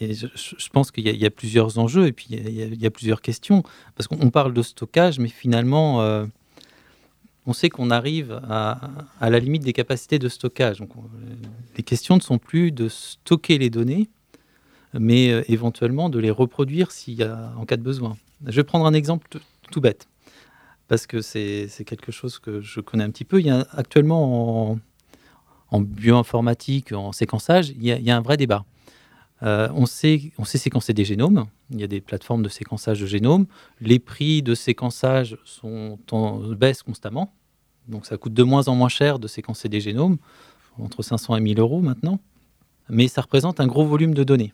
[0.00, 3.62] Je, pense qu'il y, a- plusieurs enjeux et puis il y a- plusieurs questions.
[3.96, 6.26] Parce qu'on on parle de stockage, mais finalement, euh,
[7.46, 8.90] on sait qu'on arrive à,
[9.30, 10.80] la limite des capacités de stockage.
[10.80, 11.04] Donc, on-
[11.76, 14.08] les questions ne sont plus de stocker les données,
[14.92, 18.16] mais euh, éventuellement de les reproduire y a, en cas de besoin.
[18.46, 19.28] Je vais prendre un exemple
[19.70, 20.08] tout, bête,
[20.88, 23.42] parce que c'est quelque chose que je connais un petit peu.
[23.72, 24.78] Actuellement
[25.70, 28.64] en, bioinformatique, en séquençage, il y a un vrai débat.
[29.42, 31.46] Euh, on, sait, séquencer des génomes.
[31.70, 33.46] Il y a des plateformes de séquençage de génomes.
[33.80, 37.32] Les prix de séquençage sont en baisse constamment.
[37.86, 40.18] Donc ça coûte de moins en moins cher de séquencer des génomes,
[40.78, 42.18] entre 500 et 1000 euros maintenant.
[42.88, 44.52] Mais ça représente un gros volume de données.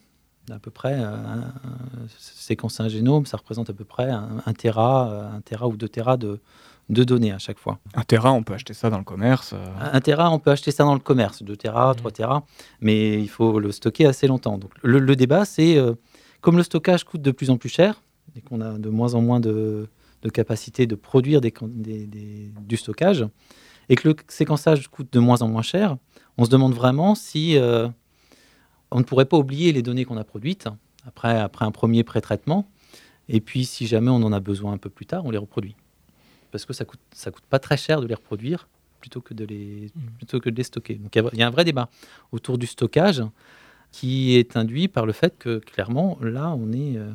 [0.51, 1.40] À peu près, euh,
[2.18, 5.88] séquencer un génome, ça représente à peu près un, un téra, euh, un ou deux
[5.88, 6.38] téras de,
[6.90, 7.79] de données à chaque fois.
[7.94, 9.53] Un Tera, on peut acheter ça dans le commerce.
[9.55, 11.97] euh, Un Tera, on peut acheter ça dans le commerce, 2 Tera, Mhm.
[11.97, 12.44] 3 Tera,
[12.81, 14.59] mais il faut le stocker assez longtemps.
[14.59, 15.94] Donc le, le débat, c'est euh,
[16.40, 18.03] comme le stockage coûte de plus en plus cher
[18.37, 19.88] et qu'on a de moins en moins de,
[20.23, 23.25] de capacité de produire des, can- des- des- du stockage
[23.88, 25.97] et que le séquençage coûte de moins en moins cher,
[26.37, 27.88] on se demande vraiment si euh,
[28.90, 30.68] on ne pourrait pas oublier les données qu'on a produites
[31.07, 32.66] après, après un premier pré-traitement
[33.29, 35.77] et puis si jamais on en a besoin un peu plus tard, on les reproduit.
[36.54, 38.68] Parce que ça coûte, ça coûte pas très cher de les reproduire
[39.00, 40.94] plutôt que de les, plutôt que de les stocker.
[40.94, 41.90] Donc il y a- il y, a un vrai débat
[42.30, 43.24] autour du stockage
[43.90, 47.10] qui est induit par le fait que clairement, là, on est euh,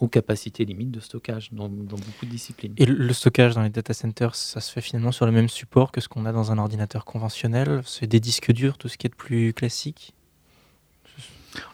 [0.00, 2.72] aux capacités limites de stockage dans, dans beaucoup de disciplines.
[2.78, 5.50] Et le- le stockage dans les data centers, ça se fait finalement sur le même
[5.50, 7.82] support que ce qu'on a dans un ordinateur conventionnel?
[7.84, 10.14] C'est des disques durs, tout ce qui est de plus classique?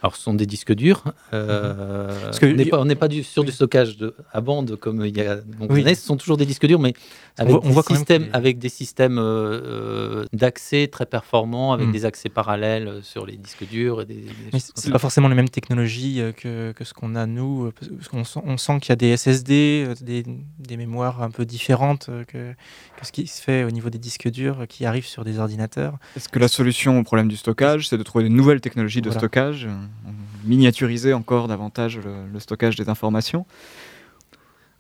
[0.03, 1.05] Alors, ce sont des disques durs.
[1.33, 5.17] euh, Parce que- on n'est pas, du- sur du stockage de, à bande comme il
[5.17, 5.81] y a donc, Oui.
[5.83, 5.95] années.
[5.95, 6.93] Ce sont toujours des disques durs, mais
[7.39, 11.07] On avec, voit- on des, voit même systèmes, avec des systèmes euh, euh, d'accès très
[11.07, 11.93] performants, avec Mm.
[11.93, 14.03] des accès parallèles sur les disques durs.
[14.03, 17.27] Et des, des Mais c'est pas forcément les mêmes technologies que, que ce qu'on a
[17.27, 20.25] nous, parce qu'on sent, on sent qu'il y a des SSD, des,
[20.59, 24.29] des mémoires un peu différentes que, que ce qui se fait au niveau des disques
[24.31, 25.99] durs qui arrivent sur des ordinateurs.
[26.17, 29.09] Est-ce que la solution au problème du stockage, c'est de trouver de nouvelles technologies de
[29.09, 29.21] Voilà.
[29.21, 30.11] stockage, euh,
[30.45, 33.47] miniaturiser encore davantage le, le stockage des informations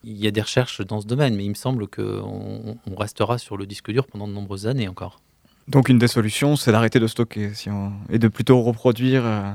[0.05, 3.39] Il y a des recherches dans ce domaine, mais il me semble qu'on on restera
[3.39, 5.21] sur le disque dur pendant de nombreuses années encore.
[5.69, 7.93] Donc une des solutions, c'est d'arrêter de stocker si on...
[8.09, 9.25] et de plutôt reproduire.
[9.25, 9.53] euh,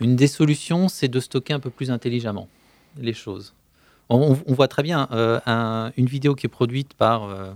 [0.00, 2.48] Une des solutions, c'est de stocker un peu plus intelligemment
[2.98, 3.54] les choses.
[4.08, 7.52] On, on voit très bien euh, un- une vidéo qui est produite par, euh,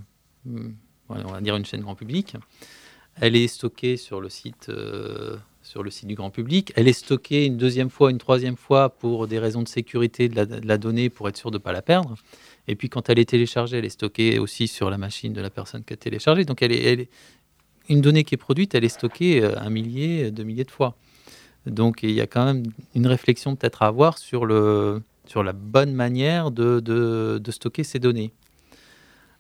[0.47, 0.71] hmm,
[1.09, 2.37] on va dire une chaîne grand public.
[3.21, 4.71] Elle est stockée sur le site,
[5.65, 6.73] sur le site du grand public.
[6.77, 10.47] Elle est stockée une deuxième fois, une troisième fois pour des raisons de sécurité de
[10.67, 12.15] la, donnée pour être sûr de ne pas la perdre.
[12.69, 15.51] Et puis quand elle est téléchargée, elle est stockée aussi sur la machine de la
[15.51, 16.45] personne qui a téléchargé.
[16.45, 16.63] Donc
[17.89, 20.97] une donnée qui est produite, elle est stockée euh, un millier, deux milliers de fois.
[21.67, 25.55] Donc il y a quand même une réflexion peut-être à avoir sur, le, sur la
[25.55, 28.33] bonne manière de, de- stocker ces données.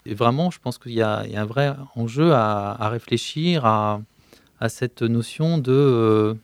[0.06, 4.00] Et vraiment, je pense qu'il y a un vrai enjeu à, à réfléchir à,
[4.64, 6.34] à cette notion de, euh,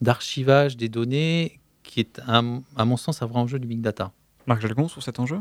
[0.00, 4.12] d'archivage des données qui est, à, mon sens, un vrai enjeu du big data.
[4.46, 5.38] Marc Jalgon sur cet enjeu?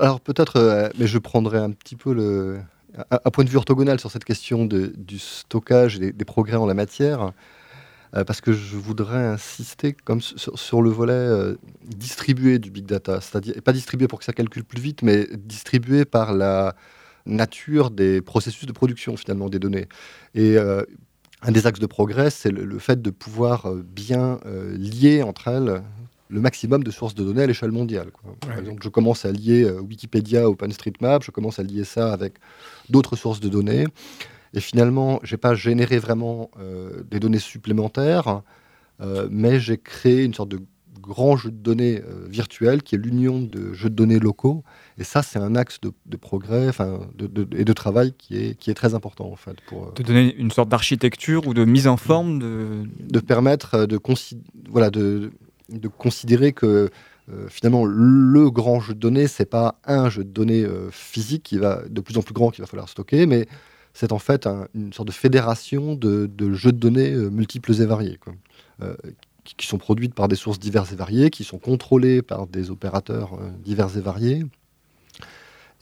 [0.00, 2.60] Alors peut-être, mais je prendrai un petit peu le,
[3.10, 6.66] un, point de vue orthogonal sur cette question de, du stockage et des, progrès en
[6.66, 7.32] la matière,
[8.14, 13.20] euh, parce que je voudrais insister comme sur, le volet euh, distribué du big data,
[13.20, 16.76] c'est-à-dire pas distribué pour que ça calcule plus vite, mais distribué par la
[17.26, 19.88] nature des processus de production finalement des données.
[20.34, 20.84] Et euh,
[21.44, 24.40] un des axes de progrès, c'est le, fait de pouvoir bien
[24.76, 25.82] lier entre elles
[26.30, 28.10] le maximum de sources de données à l'échelle mondiale.
[28.40, 32.34] Par exemple, je commence à lier Wikipédia, OpenStreetMap, je commence à lier ça avec
[32.88, 33.86] d'autres sources de données.
[34.54, 38.42] Et finalement, je n'ai pas généré vraiment euh, des données supplémentaires,
[39.00, 40.60] euh, mais j'ai créé une sorte de
[41.06, 44.64] grand jeu de données euh, virtuel qui est l'union de jeux de données locaux.
[44.98, 46.70] Et ça, c'est un axe de, progrès
[47.56, 49.56] et de travail qui est, qui est très important en fait.
[49.66, 52.84] Pour, de donner une sorte d'architecture ou de mise en forme de...
[53.00, 54.00] De permettre de,
[54.68, 55.32] voilà, de,
[55.70, 56.90] de considérer que
[57.32, 61.42] euh, finalement, le grand jeu de données, c'est pas un jeu de données euh, physique
[61.42, 63.46] qui va de plus en plus grand qu'il va falloir stocker, mais
[63.94, 68.18] c'est en fait une sorte de fédération de, jeux de données euh, multiples et variés,
[69.44, 73.38] qui, sont produites par des sources diverses et variées, qui sont contrôlées par des opérateurs
[73.62, 74.44] divers et variés.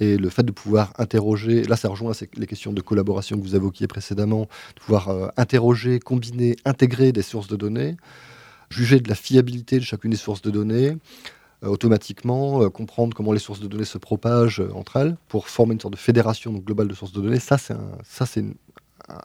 [0.00, 3.54] Et le fait de pouvoir interroger, là ça rejoint les questions de collaboration que vous
[3.54, 7.96] évoquiez précédemment, de pouvoir interroger, combiner, intégrer des sources de données,
[8.68, 10.96] juger de la fiabilité de chacune des sources de données,
[11.64, 15.48] euh, automatiquement euh, comprendre comment les sources de données se propagent euh, entre elles pour
[15.48, 17.38] former une sorte de fédération globale de sources de données.
[17.38, 18.44] Ça, c'est ça, c'est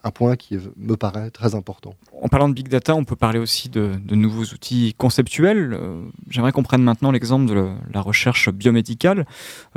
[0.04, 1.94] un point qui me paraît très important.
[2.20, 5.72] En parlant de big data, on peut parler aussi de, nouveaux outils conceptuels.
[5.74, 9.26] Euh, j'aimerais qu'on prenne maintenant l'exemple de la recherche biomédicale.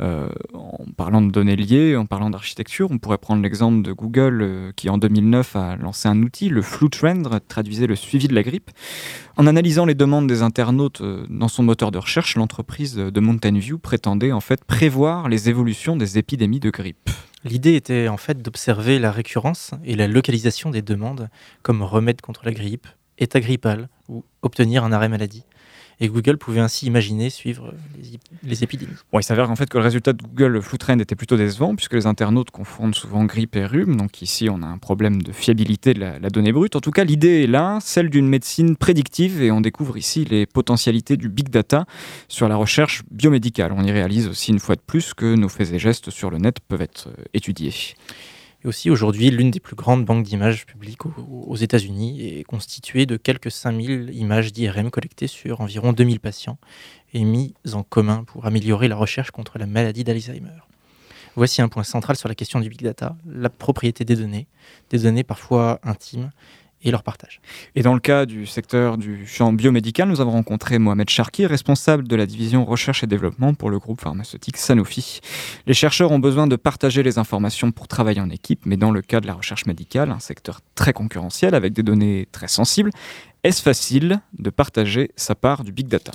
[0.00, 4.40] Euh, en parlant de données liées, en parlant d'architecture, on pourrait prendre l'exemple de Google
[4.42, 8.42] euh, qui en 2009 a lancé un outil, le FluTrend, traduisait le suivi de la
[8.42, 8.70] grippe.
[9.36, 13.78] En analysant les demandes des internautes dans son moteur de recherche, l'entreprise de Mountain View
[13.78, 17.10] prétendait en fait prévoir les évolutions des épidémies de grippe.
[17.44, 21.28] L'idée était en fait d'observer la récurrence et la localisation des demandes
[21.62, 22.86] comme remède contre la grippe,
[23.18, 25.44] état grippal ou obtenir un arrêt maladie
[26.02, 27.72] et Google pouvait ainsi imaginer suivre
[28.42, 28.90] les, épidémies.
[29.12, 31.94] Bon, il s'avère en fait que le résultat de Google FluTrend était plutôt décevant puisque
[31.94, 33.96] les internautes confondent souvent grippe et rhume.
[33.96, 36.74] Donc ici, on a un problème de fiabilité de la, la donnée brute.
[36.74, 40.44] En tout cas, l'idée est là, celle d'une médecine prédictive et on découvre ici les
[40.44, 41.86] potentialités du big data
[42.26, 43.72] sur la recherche biomédicale.
[43.72, 46.38] On y réalise aussi une fois de plus que nos faits et gestes sur le
[46.38, 47.72] net peuvent être euh, étudiés.
[48.64, 53.16] Et aussi aujourd'hui, l'une des plus grandes banques d'images publiques aux, États-Unis est constituée de
[53.16, 56.58] quelques 5000 images d'IRM collectées sur environ 2000 patients
[57.12, 60.60] et mises en commun pour améliorer la recherche contre la maladie d'Alzheimer.
[61.34, 64.46] Voici un point central sur la question du big data, la propriété des données,
[64.90, 66.30] des données parfois intimes
[66.82, 67.40] et leur partage.
[67.74, 72.08] Et dans le cas du secteur du champ biomédical, nous avons rencontré Mohamed Charki, responsable
[72.08, 75.20] de la division recherche et développement pour le groupe pharmaceutique Sanofi.
[75.66, 79.02] Les chercheurs ont besoin de partager les informations pour travailler en équipe, mais dans le
[79.02, 82.90] cas de la recherche médicale, un secteur très concurrentiel avec des données très sensibles,
[83.44, 86.12] est-ce facile de partager sa part du big data?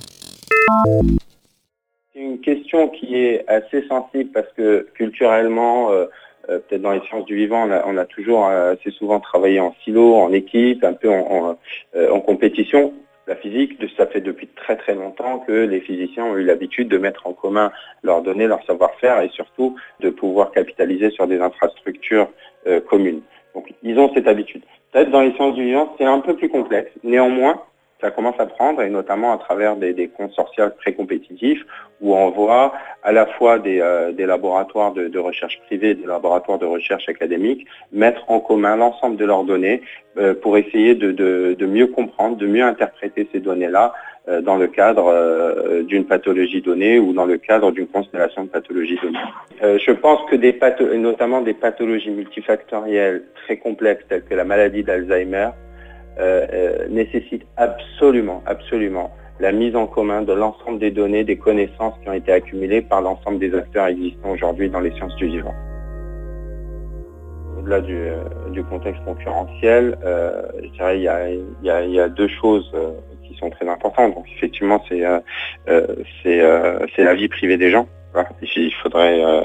[2.12, 6.06] C'est une question qui est assez sensible parce que culturellement, euh,
[6.50, 9.74] euh, peut-être dans les sciences du vivant, on a, toujours euh, assez souvent travaillé en
[9.84, 11.58] silo, en équipe, un peu en,
[11.94, 12.94] euh, compétition.
[13.26, 16.96] La physique, ça fait depuis très très longtemps que les physiciens ont eu l'habitude de
[16.96, 17.70] mettre en commun
[18.02, 22.28] leurs données, leur savoir-faire et surtout de pouvoir capitaliser sur des infrastructures
[22.86, 23.20] communes.
[23.54, 24.62] Donc ils ont cette habitude.
[24.92, 26.90] Peut-être dans les sciences du vivant, c'est un peu plus complexe.
[27.04, 27.60] Néanmoins,
[28.00, 31.64] ça commence à prendre, et notamment à travers des, des consortia très compétitifs,
[32.00, 32.72] où on voit
[33.02, 38.30] à la fois des, euh, laboratoires de, recherche privés, des laboratoires de recherche académique, mettre
[38.30, 39.82] en commun l'ensemble de leurs données
[40.16, 43.92] euh, pour essayer de, mieux comprendre, de mieux interpréter ces données-là
[44.28, 48.98] euh, dans le cadre d'une pathologie donnée ou dans le cadre d'une constellation de pathologies
[49.02, 49.78] données.
[49.78, 50.56] je pense que des
[50.96, 55.67] notamment des pathologies multifactorielles très complexes telles que la maladie d'Alzheimer, euh, euh,
[56.88, 62.12] nécessite absolument, absolument la mise en commun de l'ensemble des données, des connaissances qui ont
[62.12, 65.54] été accumulées par l'ensemble des acteurs existants aujourd'hui dans les sciences du vivant.
[67.58, 69.96] Au-delà du, euh, contexte concurrentiel,
[70.64, 72.72] il y a, deux choses
[73.22, 74.14] qui sont très importantes.
[74.14, 74.98] Donc effectivement, c'est
[76.98, 77.86] la vie privée des gens.
[78.56, 79.42] Il faudrait, euh,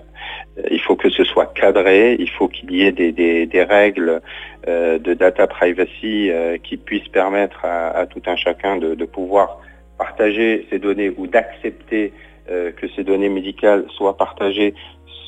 [0.71, 4.21] il faut que ce soit cadré, il faut qu'il y ait des, règles
[4.67, 9.59] euh, de data privacy euh, qui puissent permettre à, tout un chacun de, pouvoir
[9.97, 12.13] partager ces données ou d'accepter
[12.47, 14.73] que ces données médicales soient partagées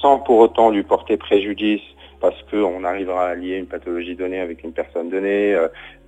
[0.02, 1.82] sans pour autant lui porter préjudice
[2.20, 5.56] parce qu'on arrivera à lier une pathologie donnée avec une personne donnée,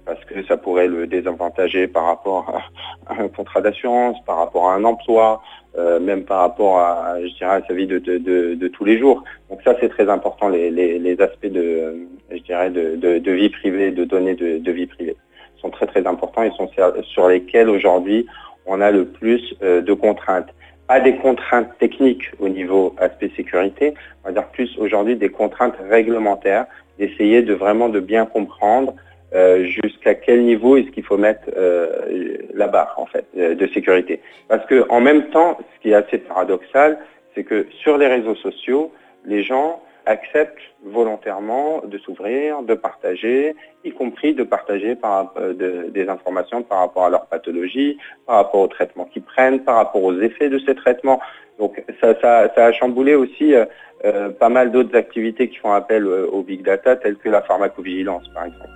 [0.07, 2.63] parce que ça pourrait le désavantager par rapport
[3.07, 5.43] à, un contrat d'assurance, par rapport à un emploi,
[5.77, 9.23] euh, même par rapport à, je dirais, à sa vie de, tous les jours.
[9.49, 14.35] Donc ça, c'est très important, les, aspects de, je dirais, de, vie privée, de données
[14.35, 15.17] de, vie privée
[15.61, 16.69] sont très très importants et sont
[17.03, 18.27] sur lesquels aujourd'hui
[18.65, 20.49] on a le plus euh, de contraintes.
[20.87, 23.93] Pas des contraintes techniques au niveau aspect sécurité,
[24.23, 28.93] on va dire plus aujourd'hui des contraintes réglementaires, d'essayer de vraiment de bien comprendre
[29.35, 34.21] euh, jusqu'à quel niveau est-ce qu'il faut mettre euh, la barre en fait de sécurité?
[34.47, 36.97] Parce que en même temps, ce qui est assez paradoxal,
[37.35, 38.91] c'est que sur les réseaux sociaux,
[39.25, 43.53] les gens acceptent volontairement de s'ouvrir, de partager,
[43.83, 48.61] y compris de partager par, euh, des informations par rapport à leur pathologie, par rapport
[48.61, 51.19] aux traitements qu'ils prennent, par rapport aux effets de ces traitements.
[51.59, 53.55] Donc ça, a chamboulé aussi
[54.03, 57.41] euh, euh, pas mal d'autres activités qui font appel au big data, telles que la
[57.41, 58.69] pharmacovigilance par exemple.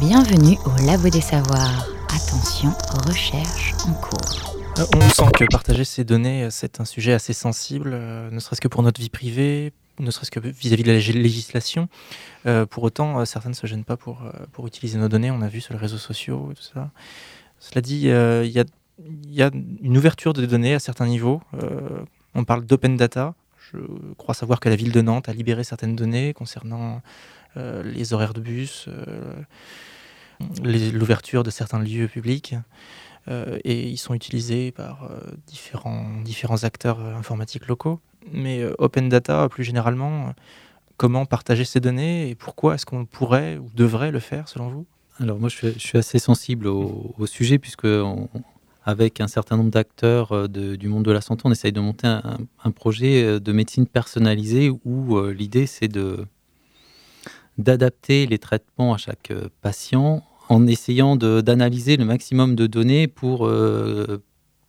[0.00, 1.86] Bienvenue au Labo des Savoirs.
[2.08, 2.70] Attention,
[3.06, 4.56] recherche en cours.
[4.96, 8.82] On sent que partager ces données, c'est un sujet assez sensible, ne serait-ce que pour
[8.82, 11.88] notre vie privée, ne serait-ce que vis-à-vis de la législation.
[12.46, 15.30] Euh, pour autant, euh, certains ne se gênent pas pour, euh, pour utiliser nos données,
[15.30, 16.90] on a vu sur les réseaux sociaux, tout ça.
[17.58, 18.64] Cela dit, il y, a,
[19.26, 19.50] y, a,
[19.82, 21.40] une ouverture de données à certains niveaux.
[22.34, 23.34] on parle d'open data.
[23.72, 23.78] Je
[24.16, 27.00] crois savoir que la ville de Nantes a libéré certaines données concernant
[27.56, 28.88] les horaires de bus,
[30.62, 32.54] l'ouverture de certains lieux publics.
[33.28, 35.10] et ils sont utilisés par
[35.46, 38.00] différents, différents acteurs informatiques locaux
[38.30, 40.32] mais euh, open data plus généralement, euh,
[40.96, 44.86] comment partager ces données et pourquoi est-ce qu'on pourrait ou devrait le faire selon vous?
[45.20, 47.86] Alors moi je suis, assez sensible au, sujet puisque
[48.84, 52.06] avec un certain nombre d'acteurs euh, du monde de la santé, on essaye de monter
[52.06, 56.26] un, projet de médecine personnalisée où l'idée c'est de
[57.58, 63.50] d'adapter les traitements à chaque patient en essayant d'analyser le maximum de données pour,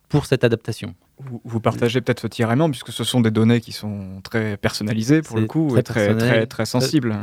[0.08, 4.20] pour cette adaptation vous, partagez peut-être ce tirément, puisque ce sont des données qui sont
[4.22, 7.16] très personnalisées pour le coup, très et très, très, très, sensibles.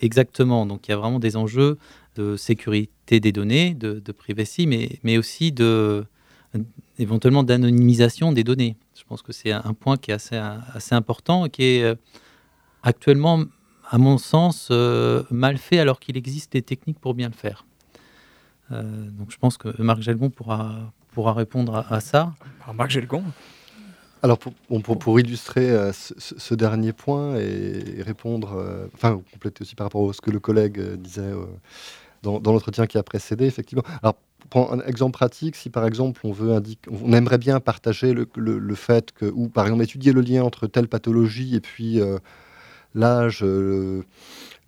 [0.00, 0.66] Exactement.
[0.66, 1.78] Donc il y a vraiment des enjeux
[2.14, 6.04] de sécurité des données, de, privacy, mais, mais aussi de
[6.98, 8.76] éventuellement d'anonymisation des données.
[8.98, 11.94] Je pense que c'est un point qui est assez, assez important et qui est euh,
[12.82, 13.44] actuellement,
[13.88, 17.66] à mon sens, euh, mal fait alors qu'il existe des techniques pour bien le faire.
[18.72, 22.34] Euh, donc je pense que Marc Gelgon pourra, pourra répondre à, ça.
[22.62, 23.22] Alors Marc Gelgon
[24.22, 24.52] alors pour,
[24.98, 30.12] pour, illustrer euh, ce, dernier point et, répondre, euh, enfin compléter aussi par rapport à
[30.12, 31.32] ce que le collègue euh, disait
[32.22, 33.84] dans, l'entretien qui a précédé, effectivement.
[34.02, 34.16] Alors
[34.50, 38.74] pour un exemple pratique, si par exemple on veut indiquer, on aimerait bien partager le,
[38.74, 42.00] fait que, ou par exemple étudier le lien entre telle pathologie et puis
[42.94, 43.44] l'âge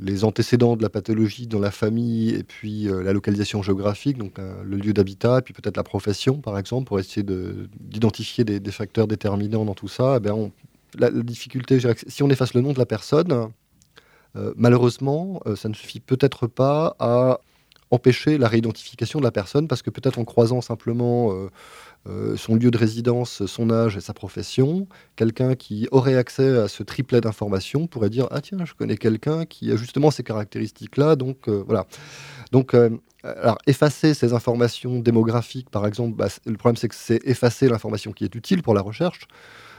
[0.00, 4.38] les antécédents de la pathologie dans la famille et puis euh, la localisation géographique, donc
[4.38, 8.70] euh, le lieu d'habitat, et puis peut-être la profession, par exemple, pour essayer d'identifier des,
[8.70, 10.14] facteurs déterminants dans tout ça.
[10.18, 10.50] Eh bien,
[10.96, 13.50] la, difficulté, si on efface le nom de la personne,
[14.36, 17.40] euh, malheureusement, ça ne suffit peut-être pas à
[17.90, 21.32] empêcher la réidentification de la personne, parce que peut-être en croisant simplement
[22.06, 24.86] euh, son lieu de résidence, son âge et sa profession,
[25.16, 29.44] quelqu'un qui aurait accès à ce triplet d'informations pourrait dire ah tiens je connais quelqu'un
[29.44, 31.86] qui a justement ces caractéristiques-là, donc euh, voilà.
[32.50, 32.90] Donc euh,
[33.24, 38.12] alors, effacer ces informations démographiques, par exemple, bah, le problème c'est que c'est effacer l'information
[38.12, 39.26] qui est utile pour la recherche.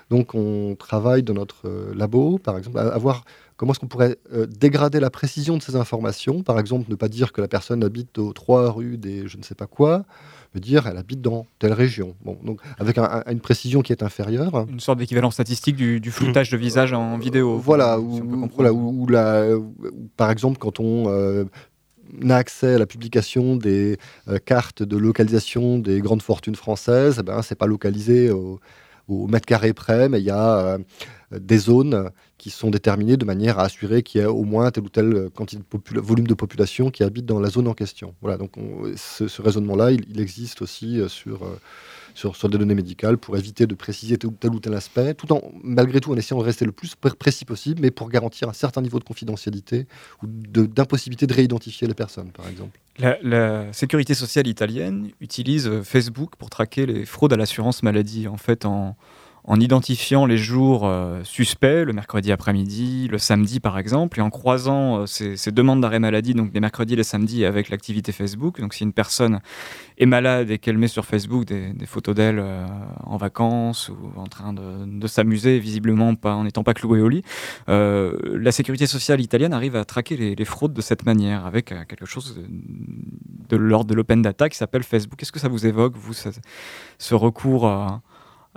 [0.10, 3.24] Donc, on travaille dans notre labo, par exemple, à, voir
[3.58, 6.44] comment est-ce qu'on pourrait dégrader la précision de ces informations.
[6.44, 9.44] Par exemple, ne pas dire que la personne habite aux trois rues des je ne
[9.44, 10.06] sais pas quoi,
[10.56, 12.16] me dire elle habite dans telle région.
[12.24, 14.66] Bon, donc avec une précision qui est inférieure.
[14.70, 17.58] Une sorte d'équivalent statistique du, du, floutage de visage en vidéo.
[17.58, 18.72] Voilà, ou, voilà
[19.10, 19.58] la,
[20.18, 21.46] par exemple quand on euh,
[22.28, 23.98] a accès à la publication des
[24.28, 28.60] euh, cartes de localisation des grandes fortunes françaises, eh ben, c'est pas localisé au,
[29.10, 30.78] au, mètre carré près, mais il y a euh,
[31.32, 34.84] des zones qui sont déterminées de manière à assurer qu'il y a au moins tel
[34.84, 35.62] ou tel quantité
[35.94, 38.16] de volume de population qui habite dans la zone en question.
[38.22, 38.54] Voilà, donc
[38.96, 41.60] ce, raisonnement-là, il, existe aussi euh, sur, euh,
[42.20, 46.00] sur, des données médicales pour éviter de préciser tel ou tel, aspect, tout en, malgré
[46.00, 49.00] tout en essayant de rester le plus précis possible, mais pour garantir un certain niveau
[49.00, 49.88] de confidentialité
[50.22, 52.80] ou d'impossibilité de, réidentifier les personnes, par exemple.
[52.98, 58.28] La, la, sécurité sociale italienne utilise Facebook pour traquer les fraudes à l'assurance maladie.
[58.28, 58.98] En fait, en,
[59.44, 64.30] en identifiant les jours euh, suspects, le mercredi après-midi, le samedi par exemple, et en
[64.30, 68.60] croisant euh, ces, demandes d'arrêt maladie, donc les mercredis et les samedis, avec l'activité Facebook.
[68.60, 69.40] Donc si une personne
[69.98, 72.66] est malade et qu'elle met sur Facebook des, photos d'elle euh,
[73.04, 77.24] en vacances ou en train de, s'amuser, visiblement pas, en n'étant pas clouée au lit,
[77.68, 82.40] la sécurité sociale italienne arrive à traquer les, fraudes de cette manière, avec quelque chose
[83.50, 85.22] de, l'ordre de l'open data qui s'appelle Facebook.
[85.22, 88.02] Est-ce que ça vous évoque, vous, ce recours à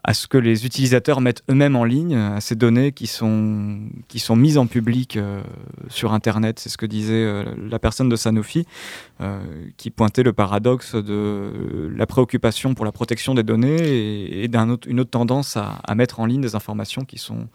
[0.05, 4.19] à ce que les utilisateurs mettent eux-mêmes en ligne, à ces données qui sont, qui
[4.19, 5.43] sont mises en public euh,
[5.89, 6.59] sur Internet.
[6.59, 8.67] C'est ce que disait euh, la personne de Sanofi,
[9.21, 9.41] euh,
[9.77, 15.11] qui pointait le paradoxe de la préoccupation pour la protection des données et, d'une autre,
[15.11, 17.47] tendance à, mettre en ligne des informations qui sont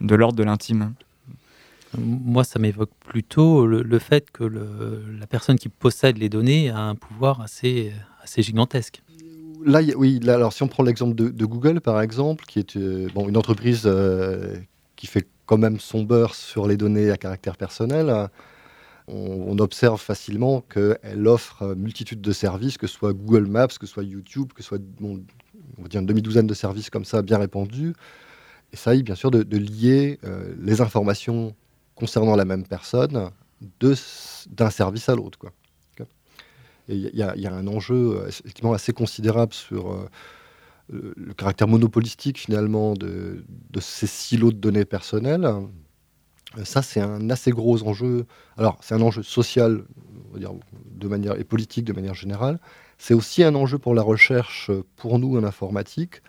[0.00, 0.94] de l'ordre de l'intime.
[1.96, 6.94] Moi, ça m'évoque plutôt le, fait que la personne qui possède les données a un
[6.94, 9.02] pouvoir assez, assez gigantesque
[9.64, 13.36] là, oui, alors si on prend l'exemple de, Google, par exemple, qui est euh, une
[13.36, 14.56] entreprise euh,
[14.96, 18.28] qui fait quand même son beurre sur les données à caractère personnel,
[19.08, 23.92] on, observe facilement qu'elle offre multitude de services, que ce soit Google Maps, que ce
[23.92, 27.38] soit YouTube, que ce soit on va dire une demi-douzaine de services comme ça bien
[27.38, 27.94] répandus.
[28.72, 31.54] Et ça, bien sûr, de, lier euh, les informations
[31.94, 33.30] concernant la même personne
[33.80, 35.38] d'un service à l'autre.
[36.88, 40.08] Il y, a un enjeu euh, effectivement assez considérable sur euh,
[40.88, 43.44] le caractère monopolistique finalement de,
[43.78, 45.44] ces silos de données personnelles.
[45.44, 48.24] Euh, ça, c'est un assez gros enjeu.
[48.56, 49.84] Alors, c'est un enjeu social,
[50.34, 52.58] de manière et politique de manière générale.
[52.96, 56.22] C'est aussi un enjeu pour la recherche, pour nous en informatique,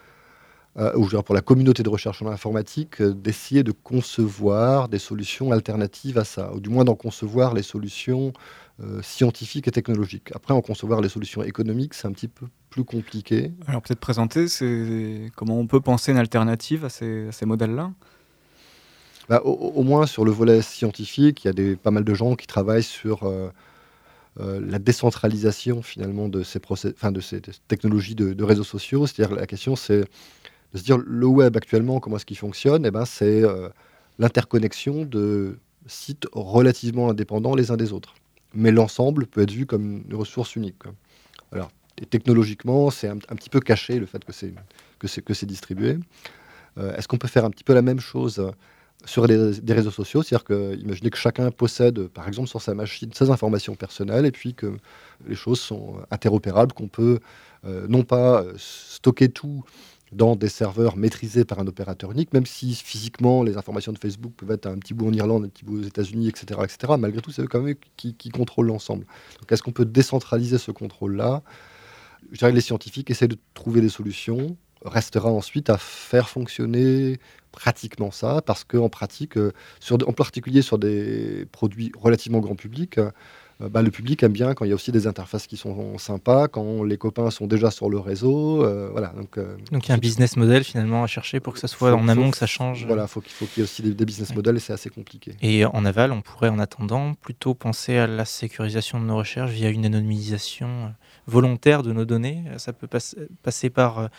[0.96, 6.24] ou pour la communauté de recherche en informatique, d'essayer de concevoir des solutions alternatives à
[6.24, 8.32] ça, ou du moins d'en concevoir les solutions
[8.82, 10.32] euh, scientifiques et technologiques.
[10.34, 13.52] Après, en concevoir les solutions économiques, c'est un petit peu plus compliqué.
[13.68, 14.46] Alors peut-être présenter
[15.36, 17.92] comment on peut penser une alternative à ces, modèles-là?
[19.28, 22.36] Bah, au, moins sur le volet scientifique, il y a des, pas mal de gens
[22.36, 23.50] qui travaillent sur euh,
[24.40, 29.08] euh, la décentralisation finalement de ces, procès, de ces technologies de, réseaux sociaux.
[29.08, 30.06] C'est-à-dire la question c'est
[30.74, 32.86] de se dire le web actuellement, comment est-ce qu'il fonctionne?
[32.86, 33.44] Eh ben, C'est
[34.20, 38.14] l'interconnexion de sites relativement indépendants les uns des autres
[38.54, 40.84] mais l'ensemble peut être vu comme une ressource unique.
[41.52, 41.72] Alors,
[42.10, 44.54] technologiquement, c'est un, petit peu caché le fait que c'est
[45.00, 45.98] que c'est que c'est distribué.
[46.78, 48.52] Euh, est-ce qu'on peut faire un petit peu la même chose
[49.06, 53.10] sur des réseaux sociaux, c'est-à-dire que imaginez que chacun possède, par exemple, sur sa machine,
[53.14, 54.76] ses informations personnelles, et puis que
[55.26, 57.20] les choses sont interopérables, qu'on peut
[57.66, 59.64] euh, non pas stocker tout
[60.12, 64.34] dans des serveurs maîtrisés par un opérateur unique, même si physiquement les informations de Facebook
[64.36, 66.94] peuvent être un petit bout en Irlande, un petit bout aux États-Unis, etc., etc.
[66.98, 69.06] Malgré tout, c'est eux quand même qui, qui contrôlent l'ensemble.
[69.40, 71.44] Donc, est-ce qu'on peut décentraliser ce contrôle-là?
[72.32, 74.58] Je dirais que les scientifiques essaient de trouver des solutions.
[74.84, 77.20] Restera ensuite à faire fonctionner
[77.52, 79.52] pratiquement ça, parce qu'en pratique, euh,
[79.92, 83.00] en particulier sur des produits relativement grand public,
[83.60, 86.48] bah, le public aime bien quand il y a aussi des interfaces qui sont sympas,
[86.48, 88.64] quand les copains sont déjà sur le réseau.
[88.64, 91.54] Euh, voilà, donc, euh, donc il y a un business model finalement à chercher pour
[91.54, 92.86] que ça soit en amont, que ça change.
[92.86, 95.34] Voilà, faut il faut qu'il y ait aussi des, business models et c'est assez compliqué.
[95.42, 99.52] Et en aval, on pourrait en attendant plutôt penser à la sécurisation de nos recherches
[99.52, 100.94] via une anonymisation
[101.28, 102.46] volontaire de nos données.
[102.58, 102.88] Ça peut
[103.44, 104.10] passer par,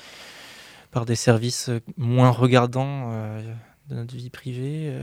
[0.90, 3.10] par des services moins regardants
[3.88, 4.94] de notre vie privée.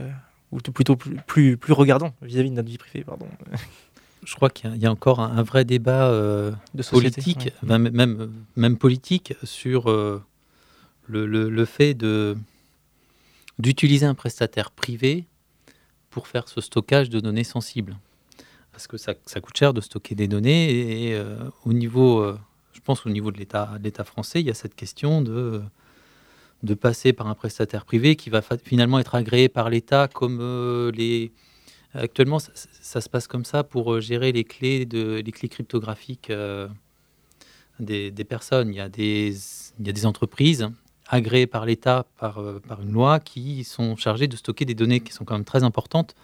[0.52, 3.26] ou plutôt plus, plus, plus regardants vis-à-vis -vis de notre vie privée, pardon.
[4.24, 9.34] je crois qu'il y, a encore un, vrai débat euh, de politique, même, même, politique,
[9.44, 10.22] sur euh,
[11.06, 11.94] le, fait
[13.58, 15.26] d'utiliser un prestataire privé
[16.10, 17.96] pour faire ce stockage de données sensibles.
[18.72, 22.24] Parce que ça, coûte cher de stocker des données et euh, au niveau,
[22.72, 25.62] je pense au niveau de l'État français, il y a cette question de
[26.64, 31.30] de passer par un prestataire privé qui va finalement être agréé par l'État comme les
[31.94, 36.28] Actuellement, ça, se passe comme ça pour euh, gérer les clés, de, les clés cryptographiques
[36.28, 36.68] euh,
[37.80, 38.68] des, personnes.
[38.68, 39.34] Il y, a des,
[39.80, 40.68] il y a des entreprises
[41.08, 45.00] agréées par l'État, par, euh, par une loi, qui sont chargées de stocker des données
[45.00, 46.14] qui sont quand même très importantes,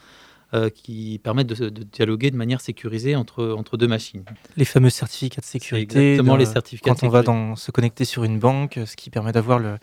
[0.72, 4.24] qui permettent de, dialoguer de manière sécurisée entre, entre deux machines.
[4.56, 6.12] Les fameux certificats de sécurité.
[6.12, 9.32] Exactement, les certificats Quand on va dans, se connecter sur une banque, ce qui permet
[9.32, 9.78] d'avoir le,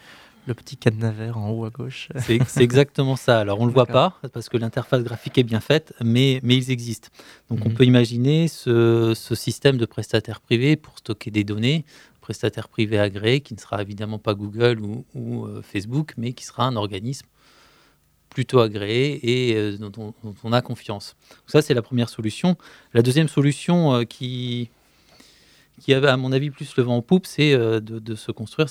[0.47, 2.09] le petit cadenas vert en haut à gauche.
[2.17, 3.39] C'est exactement ça.
[3.39, 6.55] Alors on ne le voit pas parce que l'interface graphique est bien faite, mais, mais
[6.55, 7.09] ils existent.
[7.49, 7.75] Donc on mhm.
[7.75, 11.85] peut imaginer ce, système de prestataire privé pour stocker des données,
[12.21, 14.79] prestataire privé agréé qui ne sera évidemment pas Google
[15.13, 17.27] ou, euh, Facebook, mais qui sera un organisme
[18.29, 19.19] plutôt agréé
[19.49, 20.13] et euh, dont,
[20.43, 21.15] on, a confiance.
[21.47, 22.57] ça c'est la première solution.
[22.93, 24.69] La deuxième solution euh, qui
[25.79, 28.67] qui a, à mon avis, plus le vent en poupe, c'est de, de, se construire,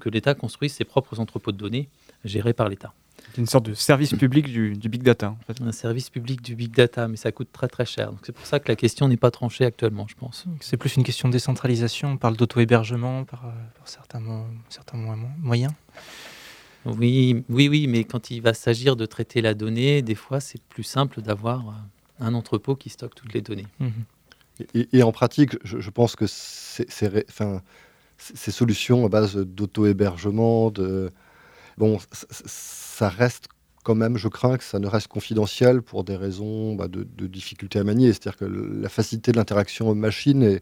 [0.00, 1.88] que l'État construise ses propres entrepôts de données
[2.24, 2.92] gérés par l'État.
[3.32, 5.36] C'est une sorte de service public du, big data.
[5.60, 8.10] Un service public du big data, mais ça coûte très très cher.
[8.10, 10.46] Donc c'est pour ça que la question n'est pas tranchée actuellement, je pense.
[10.60, 12.12] C'est plus une question de décentralisation.
[12.12, 13.50] On parle d'auto-hébergement par, euh,
[13.84, 14.22] certains,
[14.68, 14.96] certains
[15.38, 15.72] moyens.
[16.86, 20.62] Oui, oui, oui, mais quand il va s'agir de traiter la donnée, des fois c'est
[20.62, 21.72] plus simple d'avoir euh,
[22.20, 23.66] un entrepôt qui stocke toutes les données.
[23.80, 23.92] Mhm.
[24.74, 26.80] Et, en pratique, je, pense que ces
[28.50, 30.72] solutions à base d'auto-hébergement,
[31.78, 31.98] bon,
[32.46, 33.48] ça reste
[33.82, 37.26] quand même, je crains que ça ne reste confidentiel pour des raisons bah, de, de,
[37.26, 38.08] difficulté à manier.
[38.08, 40.60] C'est-à-dire que la facilité de l'interaction machine est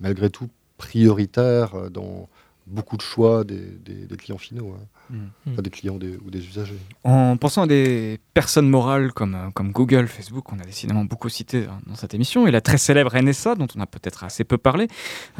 [0.00, 2.28] malgré tout prioritaire dans
[2.68, 4.74] beaucoup de choix des, clients finaux.
[4.74, 4.86] Hein.
[5.10, 5.60] Mm.
[5.62, 6.76] des clients ou des usagers.
[7.02, 11.28] En pensant à des personnes morales comme, euh, comme Google, Facebook, qu'on a décidément beaucoup
[11.28, 14.58] cité dans cette émission, et la très célèbre NSA, dont on a peut-être assez peu
[14.58, 14.86] parlé,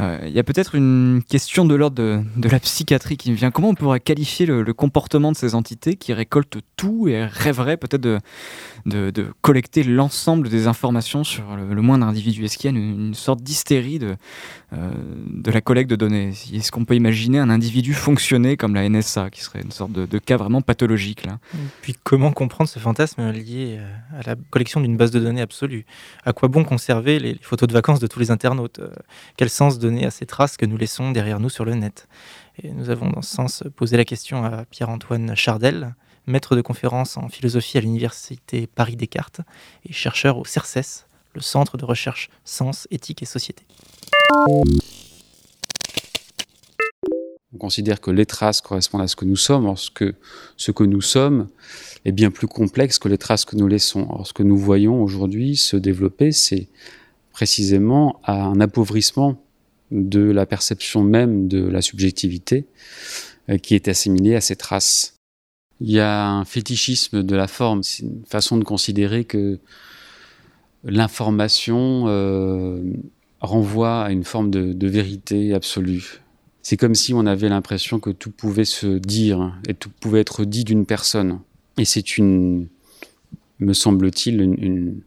[0.01, 3.51] euh, il y a peut-être une question de l'ordre de, la psychiatrie qui me vient.
[3.51, 8.01] Comment on pourrait qualifier le, comportement de ces entités qui récoltent tout et rêveraient peut-être
[8.01, 8.21] de,
[8.87, 12.45] de, collecter l'ensemble des informations sur le, moindre individu?
[12.45, 14.17] Est-ce qu'il y a une, sorte d'hystérie de,
[14.73, 19.31] de la collecte de données Est-ce qu'on peut imaginer un individu fonctionner comme la NSA,
[19.31, 21.27] qui serait une sorte de, cas vraiment pathologique.
[21.83, 25.87] Puis comment comprendre ce fantasme lié euh, à la collection d'une base de données absolue?
[26.25, 28.91] À quoi bon conserver les, photos de vacances de tous les internautes euh,
[29.37, 32.09] Quel sens donner à ces traces que nous laissons derrière nous sur le net?
[32.63, 35.95] Et nous avons dans ce sens posé la question à Pierre-Antoine Chardel,
[36.27, 39.41] maître de conférence en philosophie à l'université Paris-Descartes
[39.89, 43.65] et chercheur au CERCES, le Centre de recherche Sens, Éthique et Société.
[44.31, 44.63] On
[47.59, 50.05] considère que les traces correspondent à ce que nous sommes, lorsque
[50.57, 51.49] ce que nous sommes
[52.05, 54.05] est bien plus complexe que les traces que nous laissons.
[54.11, 56.69] Alors, ce que nous voyons aujourd'hui se développer, c'est
[57.33, 59.43] précisément un appauvrissement
[59.91, 62.67] de la perception même de la subjectivité
[63.49, 65.15] euh, qui est assimilée à ces traces.
[65.81, 69.59] Il y a un fétichisme de la forme, c'est une façon de considérer que
[70.85, 72.83] l'information euh,
[73.41, 76.21] renvoie à une forme de vérité absolue
[76.69, 80.45] c'est comme si on avait l'impression que tout pouvait se dire et tout pouvait être
[80.45, 81.41] dit d'une personne.
[81.79, 82.69] Et c'est une,
[83.59, 85.01] me semble-t-il,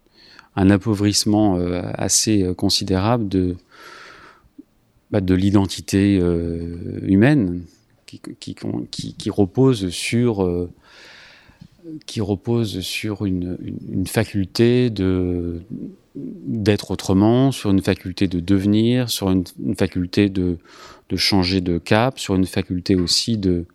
[0.56, 3.58] un appauvrissement euh, assez euh, considérable de,
[5.12, 7.62] bah, de l'identité euh, humaine
[8.08, 10.68] qui, qui, repose sur
[12.08, 13.58] qui repose sur une,
[14.08, 15.62] faculté de
[16.16, 19.46] d'être autrement, sur une faculté de devenir, sur une,
[19.78, 20.58] faculté de,
[21.10, 23.66] de, changer de cap, sur une faculté aussi de,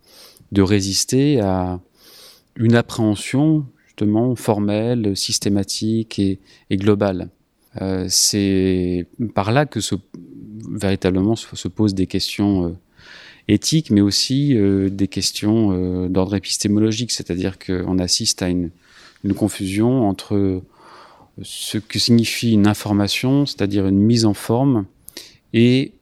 [0.51, 1.79] de résister à
[2.55, 7.29] une appréhension justement formelle, systématique et, et globale.
[7.81, 9.79] Euh, c'est par là que
[10.69, 12.71] véritablement se, posent des questions euh,
[13.47, 18.69] éthiques, mais aussi euh, des questions d'ordre épistémologique, c'est-à-dire qu'on assiste à une,
[19.23, 20.61] une confusion entre
[21.41, 24.85] ce que signifie une information, c'est-à-dire une mise en forme,
[25.53, 25.93] et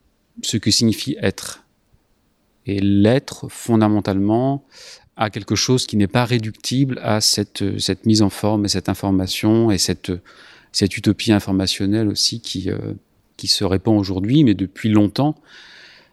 [0.43, 1.63] ce que signifie être.
[2.65, 4.65] Et l'être, fondamentalement,
[5.17, 8.89] a quelque chose qui n'est pas réductible à cette, cette mise en forme et cette
[8.89, 10.11] information et cette,
[10.71, 12.93] cette utopie informationnelle aussi qui, euh,
[13.37, 15.35] qui se répand aujourd'hui, mais depuis longtemps.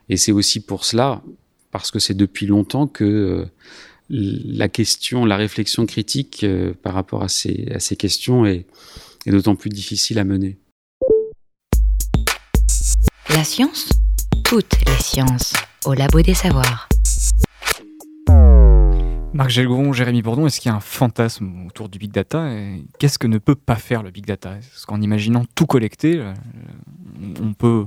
[0.08, 1.22] Et c'est aussi pour cela,
[1.72, 3.44] parce que c'est depuis longtemps que euh,
[4.10, 8.66] la question, la réflexion critique euh, par rapport à ces, à ces questions est,
[9.26, 10.58] est d'autant plus difficile à mener.
[13.30, 13.88] La science
[14.44, 15.52] Toutes les sciences,
[15.86, 16.88] au Labo des Savoirs.
[19.34, 22.50] Marc Gelgon, Jérémy Bourdon, est-ce qu'il y a un fantasme autour du big data
[22.98, 24.58] Qu'est-ce que ne peut pas faire le big data?
[24.58, 26.34] Est-ce qu'en imaginant tout collecter, euh,
[27.40, 27.86] on peut.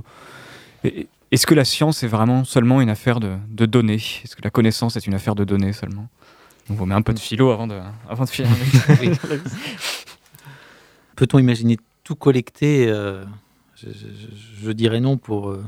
[0.82, 4.02] Est-ce que la science est vraiment seulement une affaire de, données?
[4.24, 6.08] Est-ce que la connaissance est une affaire de données seulement?
[6.68, 7.78] On vous met un peu de philo avant de,
[8.08, 8.50] avant de finir.
[11.16, 13.24] Peut-on imaginer tout collecter euh,
[14.62, 15.50] je, dirais non pour.
[15.50, 15.64] Euh,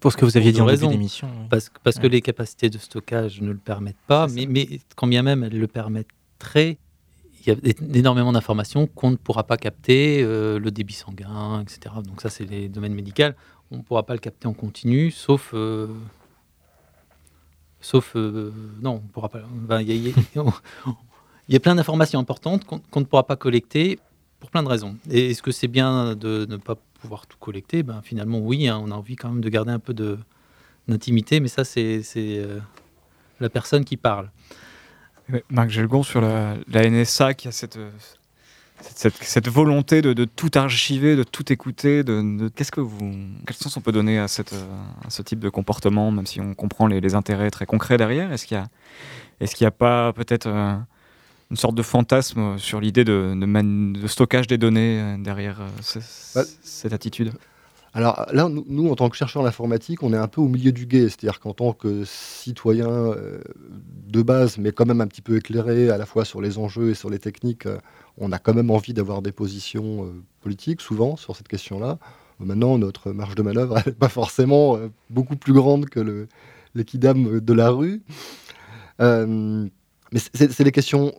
[0.00, 1.28] pour ce que vous aviez dit en début d'émission.
[1.48, 5.22] Parce, parce que les capacités de stockage ne le permettent pas, mais, mais, quand bien
[5.22, 6.78] même elles le permettraient,
[7.40, 7.56] il y a
[7.94, 11.94] énormément d'informations qu'on ne pourra pas capter, euh, le débit sanguin, etc.
[12.04, 13.30] Donc ça, c'est les domaines médicaux.
[13.70, 15.54] On ne pourra pas le capter en continu, sauf...
[17.80, 18.14] sauf...
[18.16, 19.42] non, on ne pourra pas...
[21.50, 23.98] Il y, a plein d'informations importantes qu'on ne pourra pas collecter
[24.40, 24.96] pour plein de raisons.
[25.10, 27.82] Et est-ce que c'est bien de ne pas pouvoir tout collecter?
[27.82, 29.94] Ben, Finalement, oui, hein, on a envie quand même de garder un peu
[30.86, 32.58] d'intimité, mais ça, c'est euh,
[33.40, 34.30] la personne qui parle.
[35.50, 37.78] Marc Gelgon sur la, NSA qui a cette,
[39.48, 43.12] volonté de, tout archiver, de tout écouter, de, qu'est-ce que vous,
[43.46, 47.14] quel sens on peut donner à, ce type de comportement, même si on comprend les,
[47.14, 48.32] intérêts très concrets derrière?
[48.32, 48.68] Est-ce qu'il y a,
[49.46, 50.48] qu'il n'y a pas peut-être
[51.50, 56.00] une sorte de fantasme sur l'idée de, de, stockage des données euh, derrière euh,
[56.34, 57.32] bah, cette attitude
[57.94, 60.72] alors là, nous, en tant que chercheurs en informatique, on est un peu au milieu
[60.72, 63.14] du guet, c'est-à-dire qu'en tant que citoyen
[64.06, 66.90] de base, mais quand même un petit peu éclairé à la fois sur les enjeux
[66.90, 67.66] et sur les techniques,
[68.20, 71.98] on a quand même envie d'avoir des positions euh, politiques, souvent, sur cette question-là.
[72.40, 76.26] Maintenant, notre marge de manœuvre n'est pas forcément euh, beaucoup plus grande que
[76.74, 78.02] l'équidame de la rue.
[79.00, 79.66] Euh,
[80.12, 81.14] mais c'est des questions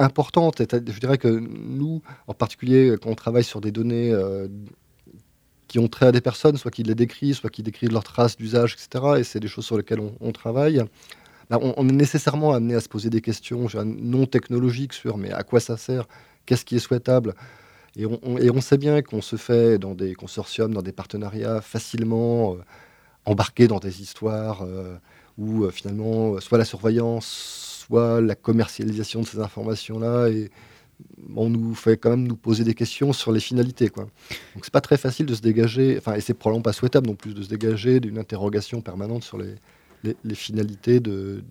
[0.00, 0.60] importantes.
[0.60, 4.12] Je dirais que nous, en particulier, quand on travaille sur des données
[5.68, 8.36] qui ont trait à des personnes, soit qui les décrivent, soit qui décrivent leurs traces
[8.36, 10.82] d'usage, etc., et c'est des choses sur lesquelles on travaille,
[11.50, 15.42] bah, on, est nécessairement amené à se poser des questions non technologiques sur mais à
[15.42, 16.06] quoi ça sert,
[16.46, 17.34] qu'est-ce qui est souhaitable?
[17.96, 22.56] Et on, sait bien qu'on se fait dans des consortiums, dans des partenariats facilement
[23.26, 24.96] euh, dans des histoires euh,
[25.38, 27.26] où euh, finalement soit la surveillance,
[27.98, 30.50] la commercialisation de ces informations-là et
[31.34, 33.88] on nous fait quand même nous poser des questions sur les finalités.
[33.88, 34.04] Quoi.
[34.54, 37.14] Donc c'est pas très facile de se dégager, enfin, et c'est probablement pas souhaitable non
[37.14, 39.54] plus de se dégager d'une interrogation permanente sur les,
[40.02, 41.42] les, finalités de,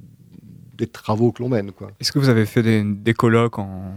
[0.80, 1.72] des travaux que l'on mène.
[2.00, 3.94] Est-ce que vous avez fait des, colloques en,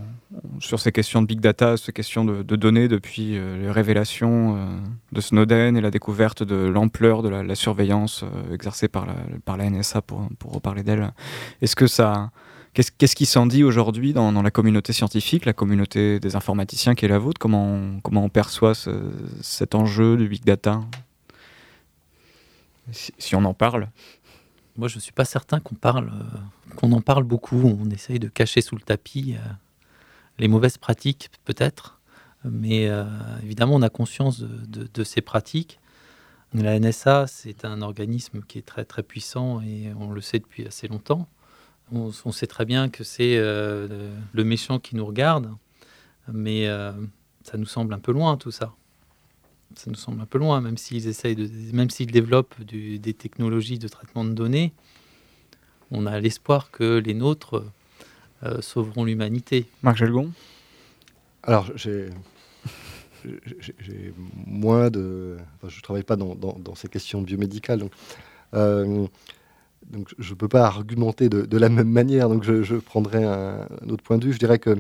[0.59, 4.67] sur ces questions de big data, ces questions de, données depuis euh, les révélations euh,
[5.13, 10.03] de Snowden et la découverte de l'ampleur de la, surveillance euh, exercée par la, NSA,
[10.03, 11.13] pour, reparler d'elle?
[11.63, 12.31] Est-ce que ça...
[12.75, 17.09] Qu'est-ce qui s'en dit aujourd'hui dans, la communauté scientifique, la communauté des informaticiens qui est
[17.09, 17.39] la vôtre?
[17.39, 18.73] Comment, comment on perçoit
[19.43, 20.81] cet enjeu du big data?
[22.91, 23.89] Si on en parle
[24.77, 27.61] moi, je ne suis pas certain qu'on parle, euh, qu'on en parle beaucoup.
[27.81, 29.53] On essaye de cacher sous le tapis euh,
[30.39, 32.01] les mauvaises pratiques, peut-être.
[32.45, 33.05] Mais euh,
[33.43, 35.79] évidemment, on a conscience de, ces pratiques.
[36.55, 40.67] La NSA, c'est un organisme qui est très très puissant et on le sait depuis
[40.67, 41.29] assez longtemps.
[41.93, 45.51] On, sait très bien que c'est le méchant qui nous regarde,
[46.31, 46.67] mais
[47.43, 48.75] ça nous semble un peu loin tout ça
[49.77, 53.79] ça nous semble un peu loin, même s'ils essayent de, même s'ils développent des technologies
[53.79, 54.73] de traitement de données,
[55.91, 57.65] on a l'espoir que les nôtres
[58.45, 59.67] euh, sauveront l'humanité.
[59.83, 60.33] Marc Gelgon
[61.43, 62.09] Alors, j'ai,
[63.59, 64.15] j'ai
[64.47, 65.37] moins de.
[65.69, 67.93] je ne travaille pas dans, ces questions biomédicales, donc,
[68.55, 69.07] euh,
[69.91, 73.89] donc je ne peux pas argumenter de, la même manière, donc je, prendrai un, un,
[73.91, 74.33] autre point de vue.
[74.33, 74.79] Je dirais que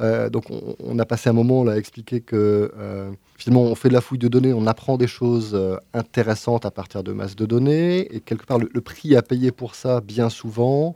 [0.00, 3.88] euh, donc on, a passé un moment là, à expliquer que euh, finalement on fait
[3.88, 7.36] de la fouille de données, on apprend des choses euh, intéressantes à partir de masses
[7.36, 10.94] de données, et quelque part le, prix à payer pour ça, bien souvent,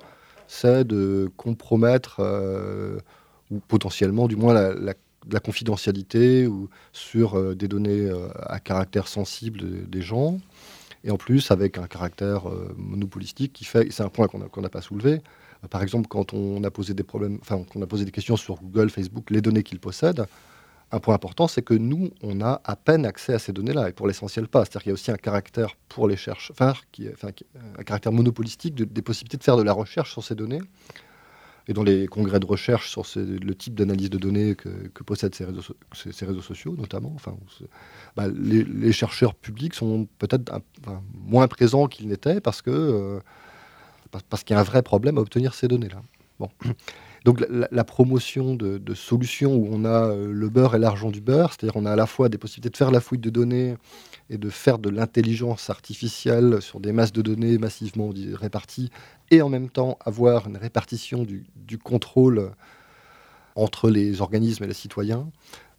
[0.49, 2.21] c'est de compromettre,
[3.51, 8.11] ou potentiellement du moins la, confidentialité ou sur des données
[8.47, 10.39] à caractère sensible des gens,
[11.03, 12.45] et en plus avec un caractère
[12.77, 15.21] monopolistique qui fait, c'est un point qu'on n'a pas soulevé,
[15.71, 18.91] par exemple, quand on a posé des problèmes, enfin, a posé des questions sur Google,
[18.91, 20.27] Facebook, les données qu'ils possèdent,
[20.93, 23.93] un point important, c'est que nous, on a à peine accès à ces données-là, et
[23.93, 24.61] pour l'essentiel pas.
[24.65, 26.75] C'est-à-dire qu'il y a aussi un caractère pour les chercheurs, enfin,
[27.79, 30.61] un caractère monopolistique des possibilités de faire de la recherche sur ces données.
[31.67, 34.69] Et dans les congrès de recherche sur le type d'analyse de données que,
[35.03, 35.63] possèdent ces réseaux,
[35.95, 37.35] ces, réseaux, sociaux, notamment, enfin,
[38.17, 40.53] bah, les, chercheurs publics sont peut-être
[41.15, 43.21] moins présents qu'ils n'étaient parce que euh,
[44.23, 46.03] parce qu'il y a un vrai problème à obtenir ces données-là.
[46.39, 46.49] Bon.
[47.25, 51.53] Donc la, promotion de, solutions où on a euh, le beurre et l'argent du beurre,
[51.53, 53.77] c'est-à-dire on a à la fois des possibilités de faire la fouille de données
[54.29, 58.91] et de faire de l'intelligence artificielle sur des masses de données massivement réparties,
[59.31, 62.51] et en même temps avoir une répartition du, contrôle
[63.57, 65.27] entre les organismes et les citoyens,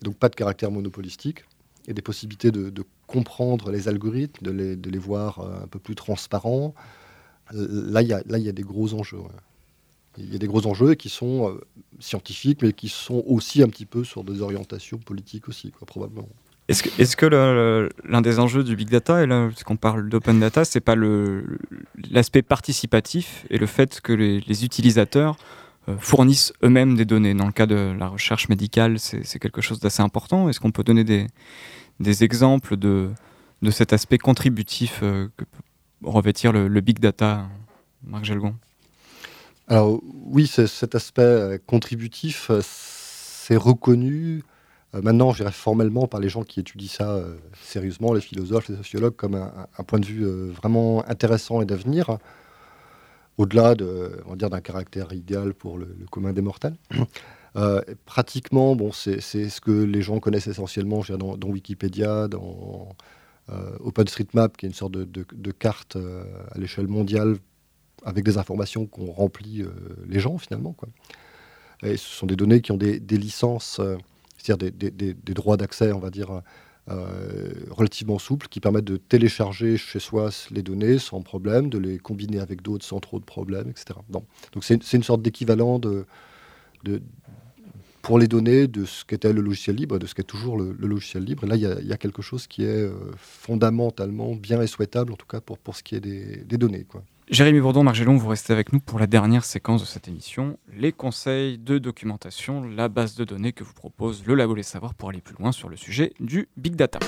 [0.01, 1.45] donc pas de caractère monopolistique,
[1.87, 2.71] et des possibilités de,
[3.05, 6.73] comprendre les algorithmes, de les, voir euh, un peu plus transparents,
[7.51, 9.19] là, il y, a, des gros enjeux.
[10.17, 11.61] Il y a des gros enjeux qui sont euh,
[11.99, 16.29] scientifiques, mais qui sont aussi un petit peu sur des orientations politiques aussi, probablement.
[16.67, 20.39] Est-ce que, est que l'un des enjeux du big data, et là, puisqu'on parle d'open
[20.39, 20.95] data, c'est pas
[22.09, 25.37] l'aspect participatif et le fait que les, utilisateurs
[25.87, 27.35] euh, fournissent eux-mêmes des données.
[27.35, 30.49] Dans le cas de la recherche médicale, c'est quelque chose d'assez important.
[30.49, 31.27] Est-ce qu'on peut donner des,
[31.99, 33.11] des exemples de,
[33.61, 35.27] de cet aspect contributif euh,
[36.03, 37.47] revêtir le, big data,
[38.03, 38.55] Marc Gelgon
[39.67, 44.43] Alors oui, cet aspect euh, contributif, euh, c'est reconnu
[44.93, 47.21] euh, maintenant, je dirais formellement, par les gens qui étudient ça
[47.61, 52.17] sérieusement, les philosophes, les sociologues, comme un, point de vue vraiment intéressant et d'avenir,
[53.37, 56.75] au-delà de, d'un caractère idéal pour le, commun des mortels.
[58.05, 62.95] pratiquement, bon, c'est ce que les gens connaissent essentiellement dans, dans, Wikipédia, dans
[63.79, 67.37] OpenStreetMap, qui est une sorte de, carte à l'échelle mondiale
[68.03, 69.63] avec des informations qu'on remplit
[70.07, 70.73] les gens finalement.
[70.73, 70.89] Quoi.
[71.83, 73.79] Ce sont des données qui ont des, licences,
[74.37, 76.41] c'est-à-dire des, droits d'accès, on va dire,
[76.87, 81.97] euh, relativement souples qui permettent de télécharger chez soi les données sans problème, de les
[81.97, 83.99] combiner avec d'autres sans trop de problèmes, etc.
[84.11, 84.25] Donc
[84.63, 86.05] c'est une sorte d'équivalent de,
[88.05, 91.23] pour les données de ce qu'était le logiciel libre, de ce qu'est toujours le, logiciel
[91.23, 91.45] libre.
[91.45, 95.15] Et là, il y, a, quelque chose qui est euh, fondamentalement bien et souhaitable, en
[95.15, 96.85] tout cas pour, ce qui est des, données.
[97.31, 100.91] Jérémy Bourdon, Margelon, vous restez avec nous pour la dernière séquence de cette émission, les
[100.91, 105.09] conseils de documentation, la base de données que vous propose le Labo Les Savoirs pour
[105.09, 106.99] aller plus loin sur le sujet du Big Data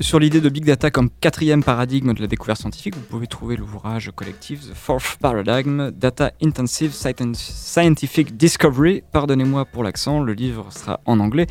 [0.00, 3.56] sur l'idée de Big Data comme quatrième paradigme de la découverte scientifique, vous pouvez trouver
[3.56, 9.02] l'ouvrage collectif The Fourth Paradigm, Data Intensive Scientific Discovery.
[9.12, 11.46] Pardonnez-moi pour l'accent, le livre sera en anglais,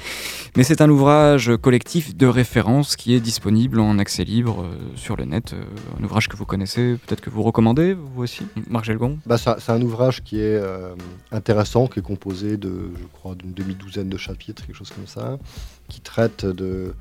[0.57, 5.15] mais c'est un ouvrage collectif de référence qui est disponible en accès libre euh, sur
[5.15, 5.53] le net.
[5.53, 5.63] Euh,
[5.99, 9.19] un ouvrage que vous connaissez, peut-être que vous recommandez, vous aussi, Marc Gelgon?
[9.25, 10.95] Bah, C'est un ouvrage qui est euh,
[11.31, 15.37] intéressant, qui est composé de, je crois, d'une demi-douzaine de chapitres, quelque chose comme ça,
[15.87, 16.93] qui traite de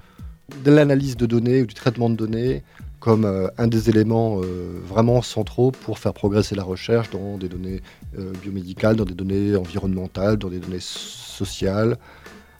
[0.64, 2.62] de l'analyse de données ou du traitement de données
[3.02, 7.48] comme euh, un des éléments euh, vraiment centraux pour faire progresser la recherche dans des
[7.48, 7.82] données
[8.16, 11.98] euh, biomédicales, dans des données environnementales, dans des données sociales.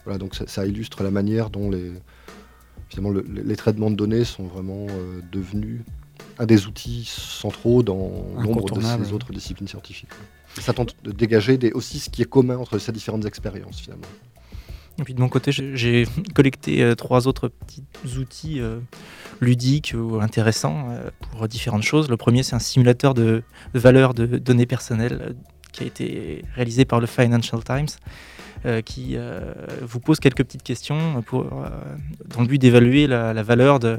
[0.03, 1.93] Voilà, donc ça, illustre la manière dont les,
[2.89, 4.87] finalement, les traitements de données sont vraiment
[5.31, 5.79] devenus
[6.39, 10.09] un des outils centraux dans nombre de ces autres disciplines scientifiques.
[10.59, 14.07] ça tente de dégager des, aussi ce qui est commun entre ces différentes expériences finalement.
[14.99, 17.83] Et puis de mon côté, j'ai collecté euh, trois autres petits
[18.17, 18.79] outils euh,
[19.41, 22.09] ludiques ou intéressants euh, pour différentes choses.
[22.09, 25.35] Le premier, c'est un simulateur de, de valeur de données personnelles
[25.71, 27.87] qui a été réalisé par le Financial Times.
[28.65, 29.41] Euh, qui euh,
[29.81, 31.67] vous pose quelques petites questions pour, euh,
[32.33, 33.97] dans le but d'évaluer la, valeur de,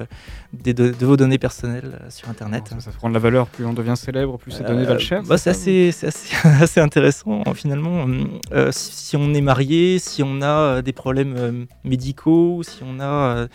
[0.54, 2.74] de, vos données personnelles sur Internet.
[2.78, 5.22] ça, prend de la valeur, plus on devient célèbre, plus ces données valent cher.
[5.24, 8.06] Bah, c'est assez, assez, assez, intéressant finalement.
[8.70, 13.48] si on est marié, si on a des problèmes médicaux, si on a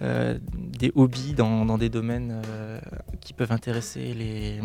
[0.00, 2.78] des hobbies dans, des domaines euh,
[3.20, 4.60] qui peuvent intéresser les,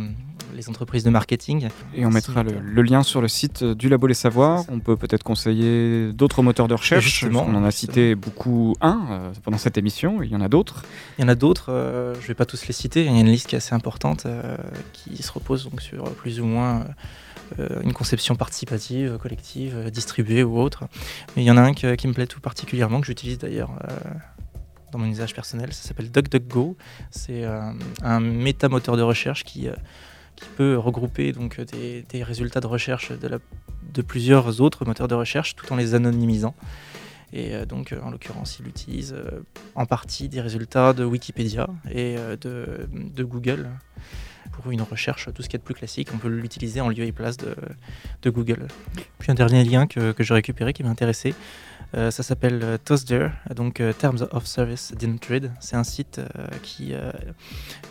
[0.55, 1.69] les, entreprises de marketing.
[1.95, 4.63] Et on mettra le, lien sur le site du Labo Les Savoirs.
[4.69, 7.03] On peut peut-être conseiller d'autres moteurs de recherche.
[7.03, 10.21] Justement, on en a cité beaucoup un euh, pendant cette émission.
[10.21, 10.83] Il y en a d'autres.
[11.17, 11.65] Il y en a d'autres.
[12.15, 13.05] je ne vais pas tous les citer.
[13.05, 14.27] Il y a une liste qui est assez importante
[14.93, 16.85] qui se repose donc sur plus ou moins
[17.83, 20.85] une conception participative, collective, distribuée ou autre.
[21.35, 23.71] Mais il y en a un qui me plaît tout particulièrement, que j'utilise d'ailleurs
[24.93, 25.73] dans mon usage personnel.
[25.73, 26.77] Ça s'appelle DuckDuckGo.
[27.11, 27.71] C'est euh,
[28.01, 29.73] un métamoteur de recherche qui, euh,
[30.57, 35.77] peut regrouper donc, des, résultats de recherche de, plusieurs autres moteurs de recherche tout en
[35.77, 36.53] les anonymisant.
[37.31, 39.15] Et euh, donc, en l'occurrence, il utilise
[39.75, 43.69] en partie des résultats de Wikipédia et de, Google
[44.51, 46.09] pour une recherche, tout ce qui est de plus classique.
[46.13, 47.55] On peut l'utiliser en lieu et place de,
[48.21, 48.67] de Google.
[49.17, 51.33] Puis un dernier lien que, que j'ai récupéré qui m'a intéressé,
[51.95, 55.51] euh, ça s'appelle euh, TOSDER, donc euh, Terms of Service Didn't Trade.
[55.59, 56.19] C'est un site
[56.61, 56.93] qui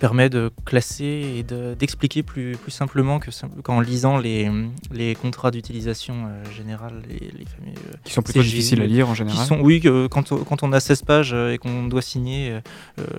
[0.00, 1.04] permet de classer
[1.36, 1.42] et
[1.74, 3.20] d'expliquer plus, plus simplement
[3.62, 4.50] qu'en lisant les,
[4.92, 7.72] les contrats d'utilisation générale, les, les fameux.
[8.04, 9.46] qui sont plutôt difficiles à lire en général.
[9.46, 9.80] Sont, oui,
[10.10, 12.58] quand, quand, on a 16 pages et qu'on doit signer,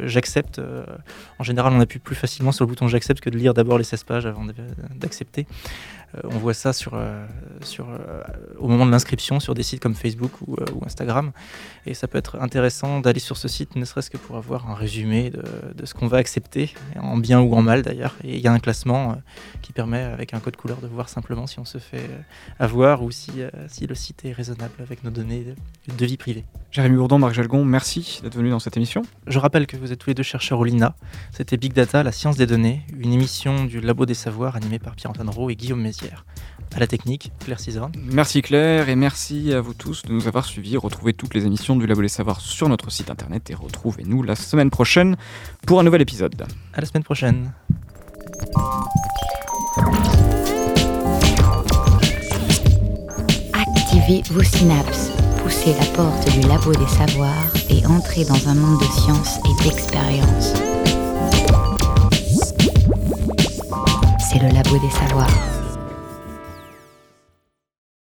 [0.03, 0.61] j'accepte.
[1.39, 3.83] en général, on appuie plus facilement sur le bouton j'accepte que de lire d'abord les
[3.83, 4.45] 16 pages avant
[4.95, 5.45] d'accepter.
[6.15, 7.25] Euh, on voit ça sur, euh,
[7.63, 8.21] sur, euh,
[8.57, 10.55] au moment de l'inscription sur des sites comme Facebook ou,
[10.85, 11.31] Instagram.
[11.85, 14.75] Et ça peut être intéressant d'aller sur ce site, ne serait-ce que pour avoir un
[14.75, 15.43] résumé de,
[15.75, 18.15] de ce qu'on va accepter, en bien ou en mal d'ailleurs.
[18.23, 19.17] Et il y a un classement
[19.61, 22.09] qui permet, avec un code couleur, de voir simplement si on se fait
[22.59, 23.31] avoir ou si,
[23.67, 25.45] si le site est raisonnable avec nos données
[25.87, 26.45] de, de vie privée.
[26.71, 29.03] Jérémy Bourdon, Marc Jalgon, merci d'être venu dans cette émission.
[29.27, 30.95] Je rappelle que vous êtes tous les deux chercheurs au LINA.
[31.31, 34.95] C'était Big Data, la science des données, une émission du Labo des Savoirs animée par
[34.95, 36.25] Pierre-Antoine Roux et Guillaume Mézières.
[36.75, 37.91] À la technique, Claire Cizeron.
[37.95, 40.75] Merci Claire et merci à vous tous de nous avoir suivis.
[40.75, 44.35] Retrouvez toutes les émissions du Labo des Savoirs sur notre site internet et retrouvez-nous la
[44.35, 45.17] semaine prochaine
[45.65, 46.45] pour un nouvel épisode.
[46.73, 47.51] À la semaine prochaine.
[53.53, 55.11] Activez vos synapses
[55.43, 59.63] Poussez la porte du labo des savoirs et entrez dans un monde de science et
[59.63, 60.53] d'expérience.
[64.19, 65.52] C'est le labo des savoirs.